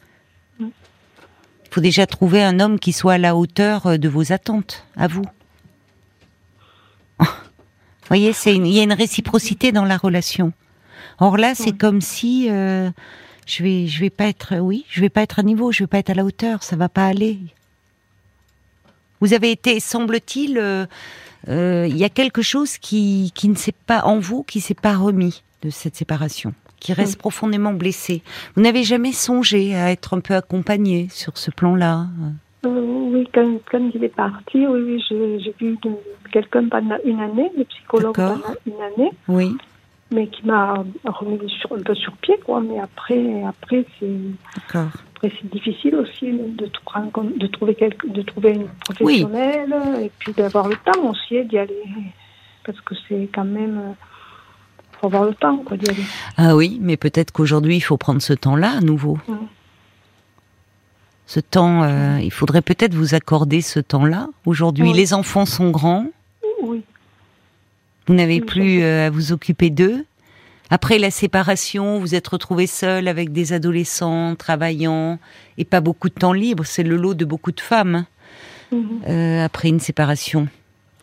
Mm. 0.58 0.66
Il 0.66 1.74
faut 1.74 1.80
déjà 1.80 2.06
trouver 2.06 2.42
un 2.42 2.60
homme 2.60 2.78
qui 2.78 2.92
soit 2.92 3.14
à 3.14 3.18
la 3.18 3.36
hauteur 3.36 3.98
de 3.98 4.08
vos 4.08 4.32
attentes, 4.32 4.84
à 4.96 5.08
vous. 5.08 5.24
Vous 7.18 8.14
voyez, 8.16 8.32
il 8.46 8.66
y 8.68 8.80
a 8.80 8.84
une 8.84 8.94
réciprocité 8.94 9.70
dans 9.70 9.84
la 9.84 9.98
relation. 9.98 10.54
Or 11.18 11.36
là, 11.36 11.54
c'est 11.54 11.76
comme 11.76 12.00
si 12.00 12.48
euh, 12.48 12.90
je 13.46 13.62
vais, 13.62 13.86
je 13.86 14.00
vais 14.00 14.08
pas 14.08 14.26
être, 14.26 14.56
oui, 14.60 14.86
je 14.88 15.02
vais 15.02 15.10
pas 15.10 15.20
être 15.22 15.40
à 15.40 15.42
niveau, 15.42 15.72
je 15.72 15.82
vais 15.82 15.88
pas 15.88 15.98
être 15.98 16.08
à 16.08 16.14
la 16.14 16.24
hauteur, 16.24 16.62
ça 16.62 16.76
va 16.76 16.88
pas 16.88 17.06
aller. 17.06 17.38
Vous 19.20 19.34
avez 19.34 19.50
été, 19.50 19.80
semble-t-il, 19.80 20.58
euh, 20.58 20.86
euh, 21.48 21.86
il 21.88 21.96
y 21.96 22.04
a 22.04 22.08
quelque 22.08 22.42
chose 22.42 22.78
qui, 22.78 23.32
qui 23.34 23.48
ne 23.48 23.54
s'est 23.56 23.74
pas 23.86 24.02
en 24.04 24.18
vous, 24.18 24.42
qui 24.42 24.60
s'est 24.60 24.74
pas 24.74 24.96
remis 24.96 25.42
de 25.62 25.70
cette 25.70 25.96
séparation, 25.96 26.52
qui 26.80 26.92
reste 26.92 27.16
Mm. 27.16 27.20
profondément 27.20 27.72
blessé. 27.72 28.22
Vous 28.54 28.62
n'avez 28.62 28.84
jamais 28.84 29.12
songé 29.12 29.74
à 29.74 29.90
être 29.90 30.16
un 30.16 30.20
peu 30.20 30.34
accompagné 30.34 31.08
sur 31.10 31.36
ce 31.38 31.50
plan-là 31.50 32.06
Euh, 32.66 32.68
oui, 33.12 33.28
quand, 33.34 33.58
quand 33.70 33.90
il 33.94 34.02
est 34.04 34.14
parti, 34.14 34.66
oui, 34.66 34.80
oui, 35.10 35.40
j'ai 35.44 35.54
vu 35.60 35.76
quelqu'un 36.32 36.68
pendant 36.68 36.96
une 37.04 37.20
année, 37.20 37.50
le 37.56 37.64
psychologue 37.64 38.14
pendant 38.14 38.54
une 38.66 38.80
année, 38.82 39.10
Oui, 39.28 39.56
mais 40.10 40.26
qui 40.28 40.46
m'a 40.46 40.84
remis 41.04 41.50
sur, 41.60 41.72
un 41.74 41.82
peu 41.82 41.94
sur 41.94 42.12
pied, 42.18 42.38
quoi. 42.44 42.60
Mais 42.60 42.78
après, 42.80 43.42
après 43.44 43.84
c'est 43.98 44.08
c'est 45.20 45.50
difficile 45.52 45.96
aussi 45.96 46.30
de, 46.32 46.64
de 46.66 47.46
trouver 47.48 47.74
quelque, 47.74 48.06
de 48.06 48.22
trouver 48.22 48.52
une 48.52 48.68
professionnelle 48.84 49.74
et 50.00 50.10
puis 50.18 50.32
d'avoir 50.32 50.68
le 50.68 50.76
temps 50.76 51.10
aussi 51.10 51.44
d'y 51.44 51.58
aller, 51.58 51.82
parce 52.64 52.80
que 52.82 52.94
c'est 53.08 53.28
quand 53.34 53.44
même 53.44 53.94
faut 55.00 55.06
avoir 55.06 55.24
le 55.24 55.34
temps, 55.34 55.58
quoi, 55.58 55.76
d'y 55.76 55.88
aller. 55.90 56.02
Ah 56.36 56.56
oui, 56.56 56.78
mais 56.80 56.96
peut-être 56.96 57.32
qu'aujourd'hui, 57.32 57.76
il 57.76 57.80
faut 57.80 57.96
prendre 57.96 58.20
ce 58.22 58.32
temps-là 58.32 58.78
à 58.78 58.80
nouveau. 58.80 59.18
Mm. 59.28 59.34
Ce 61.26 61.40
temps, 61.40 61.82
euh, 61.82 62.18
il 62.22 62.32
faudrait 62.32 62.62
peut-être 62.62 62.94
vous 62.94 63.14
accorder 63.14 63.60
ce 63.60 63.80
temps-là. 63.80 64.28
Aujourd'hui, 64.46 64.84
Oui. 64.90 64.92
les 64.94 65.12
enfants 65.14 65.44
sont 65.46 65.70
grands, 65.70 66.06
Oui, 66.62 66.82
vous 68.08 68.14
n'avez 68.14 68.40
plus 68.40 68.82
euh, 68.82 69.06
à 69.06 69.10
vous 69.10 69.32
occuper 69.32 69.70
d'eux. 69.70 70.04
Après 70.70 70.98
la 70.98 71.10
séparation, 71.10 71.98
vous 71.98 72.14
êtes 72.14 72.28
retrouvé 72.28 72.66
seul 72.66 73.08
avec 73.08 73.32
des 73.32 73.52
adolescents 73.52 74.34
travaillant 74.34 75.18
et 75.56 75.64
pas 75.64 75.80
beaucoup 75.80 76.08
de 76.08 76.14
temps 76.14 76.32
libre. 76.32 76.64
C'est 76.66 76.82
le 76.82 76.96
lot 76.96 77.14
de 77.14 77.24
beaucoup 77.24 77.52
de 77.52 77.60
femmes 77.60 77.94
hein, 77.94 78.06
Mhm. 78.70 79.00
euh, 79.08 79.44
après 79.44 79.68
une 79.68 79.80
séparation. 79.80 80.46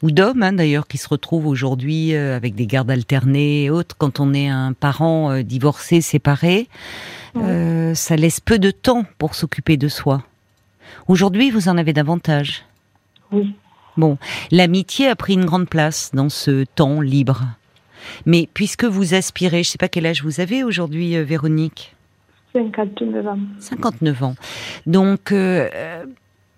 Ou 0.03 0.11
d'hommes 0.11 0.43
hein, 0.43 0.53
d'ailleurs 0.53 0.85
qui 0.87 0.99
se 0.99 1.07
retrouvent 1.07 1.47
aujourd'hui 1.47 2.13
euh, 2.13 2.35
avec 2.35 2.53
des 2.53 2.67
gardes 2.67 2.91
alternées 2.91 3.63
et 3.63 3.69
autres. 3.71 3.95
Quand 3.97 4.19
on 4.19 4.35
est 4.35 4.47
un 4.49 4.73
parent 4.73 5.31
euh, 5.31 5.41
divorcé, 5.41 6.01
séparé, 6.01 6.67
ça 7.33 8.15
laisse 8.15 8.39
peu 8.39 8.59
de 8.59 8.71
temps 8.71 9.03
pour 9.17 9.33
s'occuper 9.35 9.77
de 9.77 9.87
soi. 9.87 10.23
Aujourd'hui, 11.07 11.49
vous 11.49 11.69
en 11.69 11.77
avez 11.77 11.91
davantage. 11.93 12.63
oui. 13.31 13.53
Bon, 13.97 14.17
l'amitié 14.51 15.07
a 15.07 15.15
pris 15.15 15.33
une 15.33 15.45
grande 15.45 15.69
place 15.69 16.11
dans 16.13 16.29
ce 16.29 16.65
temps 16.75 17.01
libre. 17.01 17.43
Mais 18.25 18.47
puisque 18.53 18.83
vous 18.85 19.13
aspirez, 19.13 19.63
je 19.63 19.69
sais 19.69 19.77
pas 19.77 19.87
quel 19.87 20.05
âge 20.05 20.23
vous 20.23 20.39
avez 20.39 20.63
aujourd'hui, 20.63 21.15
euh, 21.15 21.23
Véronique? 21.23 21.95
59 22.53 23.27
ans. 23.27 23.39
59 23.59 24.23
ans. 24.23 24.35
Donc, 24.85 25.31
euh, 25.31 25.67
euh, 25.73 26.05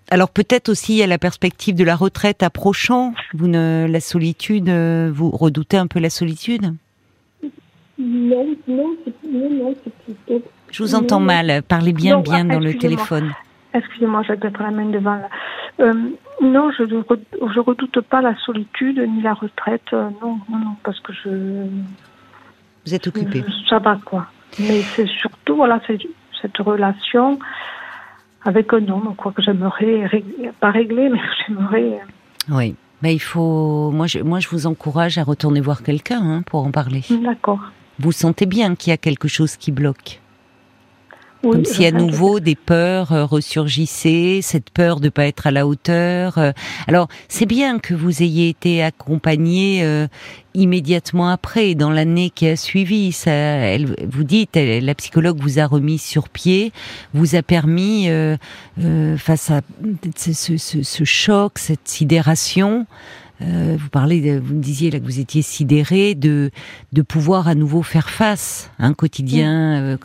alors 0.09 0.29
peut-être 0.29 0.69
aussi 0.69 0.93
il 0.93 0.97
y 0.97 1.03
a 1.03 1.07
la 1.07 1.17
perspective 1.17 1.73
de 1.75 1.83
la 1.83 1.95
retraite 1.95 2.43
approchant. 2.43 3.13
Vous 3.33 3.47
ne, 3.47 3.87
la 3.89 3.99
solitude, 3.99 4.69
vous 4.69 5.31
redoutez 5.31 5.77
un 5.77 5.87
peu 5.87 5.99
la 5.99 6.09
solitude? 6.09 6.73
Non, 7.99 8.45
non, 8.67 8.95
non, 9.27 9.49
non, 9.49 9.75
c'est 9.83 9.93
plutôt. 10.03 10.43
Je 10.71 10.83
vous 10.83 10.93
entends 10.95 11.19
Non. 11.19 11.25
mal. 11.25 11.63
Parlez 11.67 11.93
bien, 11.93 12.17
Non, 12.17 12.21
bien 12.21 12.45
dans 12.45 12.59
le 12.59 12.77
téléphone. 12.77 13.33
Excusez-moi, 13.73 14.21
j'ai 14.27 14.35
peut-être 14.35 14.61
la 14.61 14.69
main 14.71 14.85
devant 14.89 15.15
là. 15.15 15.29
Euh, 15.79 15.93
non, 16.41 16.69
je 16.77 16.83
ne 16.83 17.01
je 17.53 17.59
redoute 17.59 17.99
pas 18.01 18.21
la 18.21 18.35
solitude 18.45 18.99
ni 18.99 19.21
la 19.21 19.33
retraite. 19.33 19.81
euh, 19.93 20.09
non, 20.21 20.39
non, 20.49 20.57
non, 20.59 20.75
parce 20.83 20.99
que 20.99 21.13
je, 21.13 21.29
Vous 22.85 22.93
êtes 22.93 23.07
occupé. 23.07 23.43
je- 23.47 23.67
ça 23.69 23.79
va 23.79 23.97
quoi. 24.03 24.27
Mais 24.59 24.81
c'est 24.95 25.07
surtout 25.07 25.55
voilà, 25.55 25.79
cette 26.41 26.57
relation 26.57 27.37
avec 28.45 28.71
un 28.73 28.87
homme, 28.89 29.13
quoi 29.17 29.31
que 29.31 29.41
j'aimerais 29.41 30.09
pas 30.59 30.71
régler, 30.71 31.09
mais 31.13 31.19
j'aimerais. 31.47 31.99
euh, 32.01 32.53
Oui. 32.55 32.75
Ben, 33.01 33.09
il 33.09 33.19
faut. 33.21 33.91
Moi, 33.91 34.07
je, 34.07 34.19
moi, 34.19 34.39
je 34.39 34.47
vous 34.47 34.65
encourage 34.65 35.17
à 35.19 35.23
retourner 35.23 35.61
voir 35.61 35.83
quelqu'un 35.83 36.19
hein, 36.21 36.41
pour 36.43 36.65
en 36.65 36.71
parler. 36.71 37.01
D'accord. 37.11 37.59
Vous 37.99 38.11
sentez 38.11 38.45
bien 38.47 38.73
qu'il 38.75 38.89
y 38.89 38.93
a 38.93 38.97
quelque 38.97 39.27
chose 39.27 39.55
qui 39.55 39.71
bloque. 39.71 40.19
Oui, 41.43 41.51
Comme 41.51 41.65
si 41.65 41.85
à 41.85 41.91
nouveau 41.91 42.39
des 42.39 42.55
peurs 42.55 43.11
euh, 43.11 43.23
ressurgissaient, 43.25 44.39
cette 44.41 44.69
peur 44.71 44.99
de 44.99 45.09
pas 45.09 45.27
être 45.27 45.47
à 45.47 45.51
la 45.51 45.67
hauteur. 45.67 46.37
euh. 46.39 46.51
Alors 46.87 47.07
c'est 47.29 47.45
bien 47.45 47.79
que 47.79 47.93
vous 47.93 48.23
ayez 48.23 48.49
été 48.49 48.81
accompagné 48.83 49.81
euh, 49.83 50.07
immédiatement 50.55 51.29
après, 51.29 51.75
dans 51.75 51.91
l'année 51.91 52.31
qui 52.31 52.47
a 52.47 52.55
suivi. 52.55 53.11
Ça, 53.11 53.31
elle, 53.31 53.95
vous 54.09 54.23
dites, 54.23 54.57
elle- 54.57 54.83
la 54.85 54.95
psychologue 54.95 55.37
vous 55.39 55.59
a 55.59 55.67
remis 55.67 55.99
sur 55.99 56.27
pied, 56.29 56.71
vous 57.13 57.35
a 57.35 57.43
permis 57.43 58.09
euh, 58.09 58.35
euh, 58.83 59.15
face 59.17 59.51
à 59.51 59.61
ce, 60.17 60.33
ce- 60.33 60.57
ce- 60.57 60.83
ce 60.83 61.03
choc, 61.03 61.59
cette 61.59 61.87
sidération. 61.87 62.87
Euh, 63.41 63.77
vous 63.79 63.89
parlez, 63.89 64.39
vous 64.39 64.55
me 64.55 64.61
disiez 64.61 64.89
là 64.91 64.99
que 64.99 65.05
vous 65.05 65.19
étiez 65.19 65.41
sidéré 65.41 66.15
de 66.15 66.51
de 66.93 67.01
pouvoir 67.01 67.47
à 67.47 67.55
nouveau 67.55 67.83
faire 67.83 68.09
face, 68.09 68.71
un 68.79 68.93
quotidien, 68.93 69.81
euh, 69.81 69.97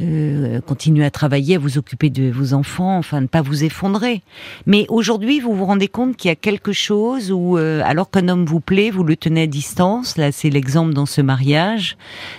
euh, 0.00 0.60
continuer 0.60 1.04
à 1.04 1.10
travailler, 1.10 1.56
à 1.56 1.58
vous 1.58 1.76
occuper 1.76 2.08
de 2.08 2.30
vos 2.30 2.52
enfants, 2.52 2.98
enfin 2.98 3.20
ne 3.20 3.26
pas 3.26 3.42
vous 3.42 3.64
effondrer. 3.64 4.22
Mais 4.66 4.86
aujourd'hui, 4.88 5.40
vous 5.40 5.54
vous 5.54 5.64
rendez 5.64 5.88
compte 5.88 6.16
qu'il 6.16 6.28
y 6.28 6.32
a 6.32 6.36
quelque 6.36 6.72
chose 6.72 7.32
où, 7.32 7.58
euh, 7.58 7.82
alors 7.84 8.10
qu'un 8.10 8.28
homme 8.28 8.44
vous 8.44 8.60
plaît, 8.60 8.90
vous 8.90 9.02
le 9.02 9.16
tenez 9.16 9.42
à 9.42 9.46
distance. 9.46 10.16
Là, 10.16 10.30
c'est 10.30 10.50
l'exemple 10.50 10.94
dans 10.94 11.06
ce 11.06 11.20
mariage. 11.20 11.96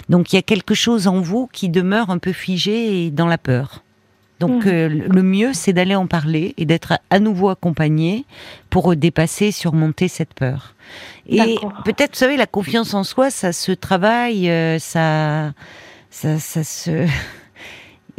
Donc 0.08 0.32
il 0.32 0.38
y 0.38 0.40
a 0.40 0.44
quelque 0.44 0.74
chose 0.74 1.08
en 1.08 1.20
vous 1.20 1.50
qui 1.52 1.68
demeure 1.68 2.12
un 2.12 2.18
peu 2.18 2.32
figé 2.32 3.06
et 3.06 3.12
dans 3.12 3.28
la 3.28 3.38
peur. 3.38 3.84
Donc 4.40 4.66
Mhm. 4.66 4.72
euh, 4.72 4.88
le 4.90 5.24
mieux, 5.24 5.54
c'est 5.54 5.74
d'aller 5.74 5.96
en 5.96 6.08
parler 6.08 6.54
et 6.58 6.66
d'être 6.66 6.94
à- 7.10 7.20
nouveau 7.20 7.50
accompagné 7.50 8.26
pour 8.70 8.96
dépasser, 8.96 9.52
surmonter 9.52 10.08
cette 10.08 10.34
peur. 10.34 10.74
Et 11.28 11.58
peut-être, 11.86 12.12
vous 12.14 12.20
savez, 12.20 12.38
la 12.38 12.48
confiance 12.48 12.94
en 12.94 13.04
soi, 13.04 13.30
ça 13.30 13.52
se 13.54 13.72
travaille, 13.74 14.50
euh, 14.50 14.80
ça, 14.80 15.52
ça, 16.10 16.40
ça 16.40 16.64
se 16.64 17.06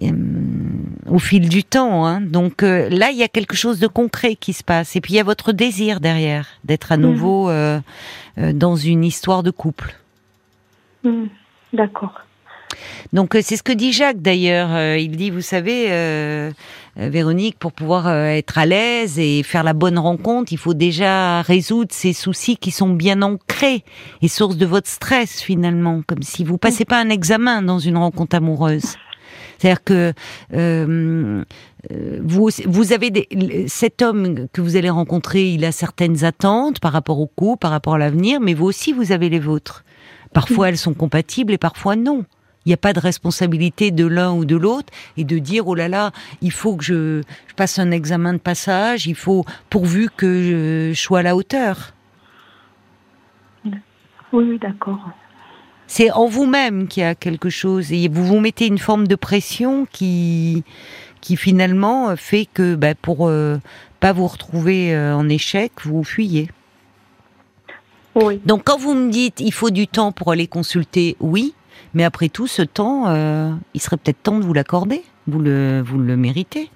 euh, 0.03 0.13
au 1.09 1.19
fil 1.19 1.49
du 1.49 1.65
temps. 1.65 2.07
Hein. 2.07 2.21
Donc 2.21 2.63
euh, 2.63 2.89
là, 2.91 3.11
il 3.11 3.17
y 3.17 3.23
a 3.23 3.29
quelque 3.29 3.57
chose 3.57 3.79
de 3.81 3.87
concret 3.87 4.37
qui 4.37 4.53
se 4.53 4.63
passe. 4.65 4.97
Et 4.97 5.01
puis 5.01 5.15
il 5.15 5.17
y 5.17 5.21
a 5.21 5.25
votre 5.25 5.53
désir 5.53 6.01
derrière 6.01 6.47
d'être 6.65 6.93
à 6.93 6.97
Mhm. 6.97 7.03
nouveau 7.03 7.49
euh, 7.51 7.81
euh, 8.39 8.53
dans 8.53 8.77
une 8.77 9.05
histoire 9.05 9.43
de 9.43 9.51
couple. 9.51 9.95
Hmm, 11.03 11.27
D'accord. 11.73 12.21
Donc 13.13 13.35
euh, 13.35 13.41
c'est 13.43 13.57
ce 13.57 13.63
que 13.63 13.73
dit 13.73 13.93
Jacques 13.93 14.23
d'ailleurs. 14.23 14.71
Euh, 14.73 14.99
il 14.99 15.17
dit, 15.17 15.31
vous 15.31 15.41
savez, 15.41 15.87
euh, 15.89 16.51
Véronique, 16.97 17.59
pour 17.59 17.73
pouvoir 17.73 18.11
être 18.11 18.59
à 18.59 18.67
l'aise 18.67 19.19
et 19.19 19.43
faire 19.43 19.63
la 19.63 19.73
bonne 19.73 19.99
rencontre, 19.99 20.53
il 20.53 20.59
faut 20.59 20.75
déjà 20.75 21.43
résoudre 21.43 21.91
ces 21.93 22.13
soucis 22.13 22.57
qui 22.57 22.71
sont 22.71 22.91
bien 22.91 23.23
ancrés 23.23 23.85
et 24.23 24.29
source 24.29 24.57
de 24.57 24.67
votre 24.67 24.89
stress 24.89 25.41
finalement, 25.41 26.03
comme 26.07 26.23
si 26.23 26.45
vous 26.45 26.59
passez 26.59 26.85
pas 26.85 27.01
un 27.01 27.09
examen 27.09 27.63
dans 27.63 27.79
une 27.79 27.97
rencontre 27.97 28.37
amoureuse. 28.37 28.97
C'est-à-dire 29.59 29.85
que 29.85 30.13
vous, 32.23 32.51
vous 32.67 32.93
avez 32.93 33.11
des, 33.11 33.29
cet 33.69 34.03
homme 34.03 34.49
que 34.53 34.61
vous 34.61 34.77
allez 34.77 34.91
rencontrer, 34.91 35.53
il 35.53 35.65
a 35.65 35.73
certaines 35.73 36.25
attentes 36.25 36.81
par 36.81 36.93
rapport 36.93 37.21
au 37.21 37.27
couple, 37.27 37.61
par 37.61 37.71
rapport 37.71 37.95
à 37.95 37.99
l'avenir, 37.99 38.41
mais 38.41 38.55
vous 38.55 38.67
aussi 38.67 38.93
vous 38.93 39.13
avez 39.13 39.29
les 39.29 39.39
vôtres. 39.39 39.85
Parfois 40.33 40.69
elles 40.69 40.79
sont 40.79 40.95
compatibles 40.95 41.53
et 41.53 41.59
parfois 41.59 41.97
non. 41.97 42.25
Il 42.67 42.69
n'y 42.69 42.75
a 42.75 42.79
pas 42.79 42.93
de 42.93 43.01
responsabilité 43.01 43.91
de 43.91 44.07
l'un 44.07 44.33
ou 44.33 44.45
de 44.45 44.57
l'autre 44.57 44.93
et 45.17 45.25
de 45.25 45.39
dire 45.39 45.67
oh 45.67 45.75
là 45.75 45.89
là, 45.89 46.13
il 46.43 46.53
faut 46.53 46.77
que 46.77 46.85
je, 46.85 47.23
je 47.49 47.55
passe 47.55 47.79
un 47.79 47.91
examen 47.91 48.35
de 48.35 48.39
passage, 48.39 49.07
il 49.07 49.15
faut 49.15 49.45
pourvu 49.71 50.11
que 50.15 50.93
je, 50.93 50.95
sois 50.95 51.21
à 51.21 51.23
la 51.23 51.37
hauteur. 51.37 51.95
Oui, 54.33 54.59
d'accord. 54.61 55.11
C'est 55.87 56.13
en 56.13 56.27
vous-même 56.27 56.87
qu'il 56.87 57.03
y 57.03 57.07
a 57.07 57.17
quelque 57.17 57.51
chose 57.51 57.93
et 57.93 58.09
vous 58.09 58.25
vous 58.25 58.39
mettez 58.39 58.67
une 58.67 58.79
forme 58.79 59.09
de 59.09 59.17
pression 59.17 59.87
qui, 59.91 60.63
qui 61.21 61.37
finalement 61.37 62.15
fait 62.17 62.47
que 62.47 62.77
bah, 62.77 62.95
pour 62.95 63.27
euh, 63.29 63.59
pas 63.99 64.13
vous 64.13 64.29
retrouver 64.29 64.95
euh, 64.95 65.17
en 65.17 65.29
échec, 65.29 65.73
vous 65.85 66.05
fuyez. 66.05 66.49
Oui, 68.15 68.41
Donc 68.45 68.65
quand 68.65 68.79
vous 68.79 68.95
me 68.95 69.11
dites 69.11 69.41
il 69.41 69.53
faut 69.53 69.71
du 69.71 69.87
temps 69.87 70.13
pour 70.13 70.31
aller 70.31 70.47
consulter, 70.47 71.17
oui, 71.21 71.55
mais 71.95 72.05
après 72.05 72.29
tout 72.29 72.47
ce 72.47 72.63
temps, 72.63 73.09
euh, 73.09 73.53
il 73.75 73.81
serait 73.81 73.97
peut-être 73.97 74.23
temps 74.23 74.39
de 74.39 74.45
vous 74.45 74.53
l'accorder. 74.55 75.03
Vous 75.27 75.41
le, 75.41 75.83
vous 75.85 75.99
le 75.99 76.17
méritez. 76.17 76.71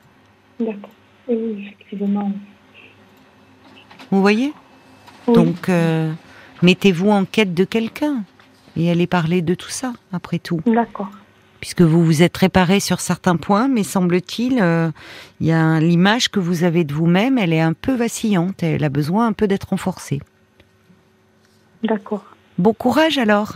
d'accord. 0.61 0.91
Oui, 1.29 1.67
effectivement. 1.67 2.33
Vous 4.11 4.21
voyez 4.21 4.53
Oui. 5.27 5.35
Donc 5.35 5.69
euh, 5.69 6.13
mettez-vous 6.63 7.11
en 7.11 7.25
quête 7.25 7.55
de 7.55 7.65
quelqu'un 7.65 8.23
et 8.77 8.91
allez 8.91 9.07
parler 9.07 9.41
de 9.41 9.55
tout 9.55 9.71
ça 9.71 9.93
après 10.13 10.39
tout. 10.39 10.61
D'accord. 10.67 11.11
puisque 11.61 11.81
vous 11.81 12.05
vous 12.05 12.23
êtes 12.23 12.37
réparé 12.37 12.79
sur 12.79 13.01
certains 13.01 13.37
points, 13.37 13.69
mais 13.69 13.85
semble-t-il, 13.85 14.59
euh, 14.61 14.91
il 15.41 15.47
y 15.47 15.53
a 15.53 15.81
l'image 15.81 16.29
que 16.29 16.39
vous 16.41 16.63
avez 16.63 16.85
de 16.85 16.93
vous-même, 16.93 17.39
elle 17.39 17.55
est 17.55 17.61
un 17.63 17.73
peu 17.73 17.95
vacillante, 17.95 18.63
elle 18.63 18.85
a 18.85 18.91
besoin 18.91 19.27
un 19.27 19.33
peu 19.33 19.47
d'être 19.49 19.71
renforcée. 19.71 20.21
D'accord. 21.83 22.25
Bon 22.59 22.75
courage 22.75 23.17
alors. 23.17 23.55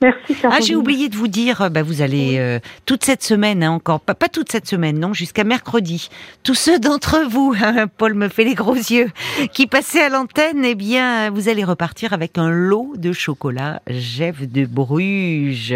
Merci, 0.00 0.36
Ah, 0.44 0.58
j'ai 0.60 0.76
oublié 0.76 1.08
de 1.08 1.16
vous 1.16 1.26
dire, 1.26 1.62
euh, 1.62 1.68
bah, 1.68 1.82
vous 1.82 2.02
allez 2.02 2.38
euh, 2.38 2.60
toute 2.86 3.04
cette 3.04 3.22
semaine 3.22 3.64
hein, 3.64 3.72
encore, 3.72 4.00
pas, 4.00 4.14
pas 4.14 4.28
toute 4.28 4.50
cette 4.52 4.68
semaine, 4.68 4.98
non, 5.00 5.12
jusqu'à 5.12 5.42
mercredi. 5.42 6.08
Tous 6.44 6.54
ceux 6.54 6.78
d'entre 6.78 7.24
vous, 7.28 7.54
hein, 7.62 7.86
Paul 7.96 8.14
me 8.14 8.28
fait 8.28 8.44
les 8.44 8.54
gros 8.54 8.74
yeux, 8.74 9.10
qui 9.52 9.66
passaient 9.66 10.02
à 10.02 10.08
l'antenne, 10.08 10.64
eh 10.64 10.74
bien, 10.76 11.30
vous 11.30 11.48
allez 11.48 11.64
repartir 11.64 12.12
avec 12.12 12.38
un 12.38 12.50
lot 12.50 12.92
de 12.96 13.12
chocolat 13.12 13.82
Jeff 13.88 14.40
de 14.48 14.66
Bruges, 14.66 15.74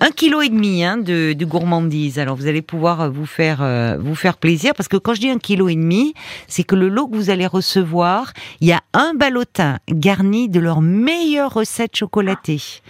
un 0.00 0.10
kilo 0.10 0.42
et 0.42 0.48
demi 0.48 0.84
hein, 0.84 0.96
de, 0.96 1.32
de 1.32 1.44
gourmandise. 1.44 2.18
Alors 2.18 2.36
vous 2.36 2.46
allez 2.46 2.62
pouvoir 2.62 3.00
euh, 3.02 3.08
vous 3.08 3.26
faire 3.26 3.62
euh, 3.62 3.96
vous 3.98 4.14
faire 4.14 4.36
plaisir 4.36 4.72
parce 4.76 4.88
que 4.88 4.96
quand 4.96 5.14
je 5.14 5.20
dis 5.20 5.30
un 5.30 5.38
kilo 5.38 5.68
et 5.68 5.74
demi, 5.74 6.14
c'est 6.46 6.62
que 6.62 6.74
le 6.74 6.88
lot 6.88 7.08
que 7.08 7.16
vous 7.16 7.30
allez 7.30 7.46
recevoir, 7.46 8.32
il 8.60 8.68
y 8.68 8.72
a 8.72 8.80
un 8.92 9.14
ballotin 9.14 9.78
garni 9.88 10.48
de 10.48 10.60
leurs 10.60 10.80
meilleures 10.80 11.52
recettes 11.52 11.96
chocolatées 11.96 12.80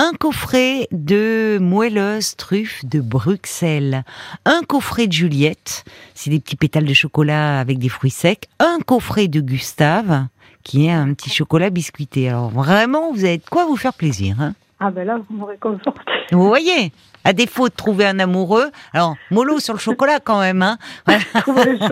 un 0.00 0.12
coffret 0.18 0.88
de 0.92 1.58
moelleuses 1.60 2.34
truffes 2.34 2.86
de 2.86 3.00
Bruxelles, 3.00 4.02
un 4.46 4.62
coffret 4.66 5.06
de 5.06 5.12
Juliette, 5.12 5.84
c'est 6.14 6.30
des 6.30 6.40
petits 6.40 6.56
pétales 6.56 6.86
de 6.86 6.94
chocolat 6.94 7.60
avec 7.60 7.78
des 7.78 7.90
fruits 7.90 8.10
secs, 8.10 8.48
un 8.60 8.78
coffret 8.86 9.28
de 9.28 9.42
Gustave, 9.42 10.28
qui 10.62 10.86
est 10.86 10.90
un 10.90 11.12
petit 11.12 11.28
chocolat 11.28 11.68
biscuité. 11.68 12.30
Alors 12.30 12.48
vraiment, 12.48 13.12
vous 13.12 13.26
avez 13.26 13.36
de 13.36 13.44
quoi 13.44 13.66
vous 13.66 13.76
faire 13.76 13.92
plaisir. 13.92 14.36
Hein? 14.40 14.54
Ah 14.80 14.90
ben 14.90 15.06
là, 15.06 15.18
vous 15.28 15.36
me 15.36 15.44
réconfortez. 15.44 16.00
vous 16.32 16.48
voyez 16.48 16.92
à 17.22 17.34
défaut 17.34 17.68
de 17.68 17.74
trouver 17.74 18.06
un 18.06 18.18
amoureux, 18.20 18.70
alors 18.94 19.16
mollo 19.30 19.60
sur 19.60 19.74
le 19.74 19.80
chocolat 19.80 20.18
quand 20.18 20.40
même, 20.40 20.62
hein? 20.62 20.78
Voilà. 21.46 21.90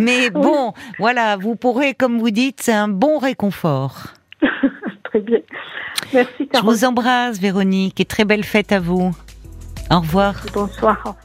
Mais 0.00 0.30
bon, 0.30 0.72
voilà, 0.98 1.36
vous 1.36 1.54
pourrez, 1.54 1.92
comme 1.92 2.18
vous 2.18 2.30
dites, 2.30 2.62
c'est 2.62 2.72
un 2.72 2.88
bon 2.88 3.18
réconfort. 3.18 4.04
Très 5.08 5.20
bien. 5.20 5.38
Merci, 6.12 6.48
Je 6.54 6.60
vous 6.60 6.84
embrasse, 6.84 7.38
Véronique, 7.38 8.00
et 8.00 8.04
très 8.04 8.24
belle 8.24 8.44
fête 8.44 8.72
à 8.72 8.80
vous. 8.80 9.14
Au 9.90 10.00
revoir. 10.00 10.34
Bonsoir. 10.52 10.92
Au 10.94 10.96
revoir. 10.98 11.16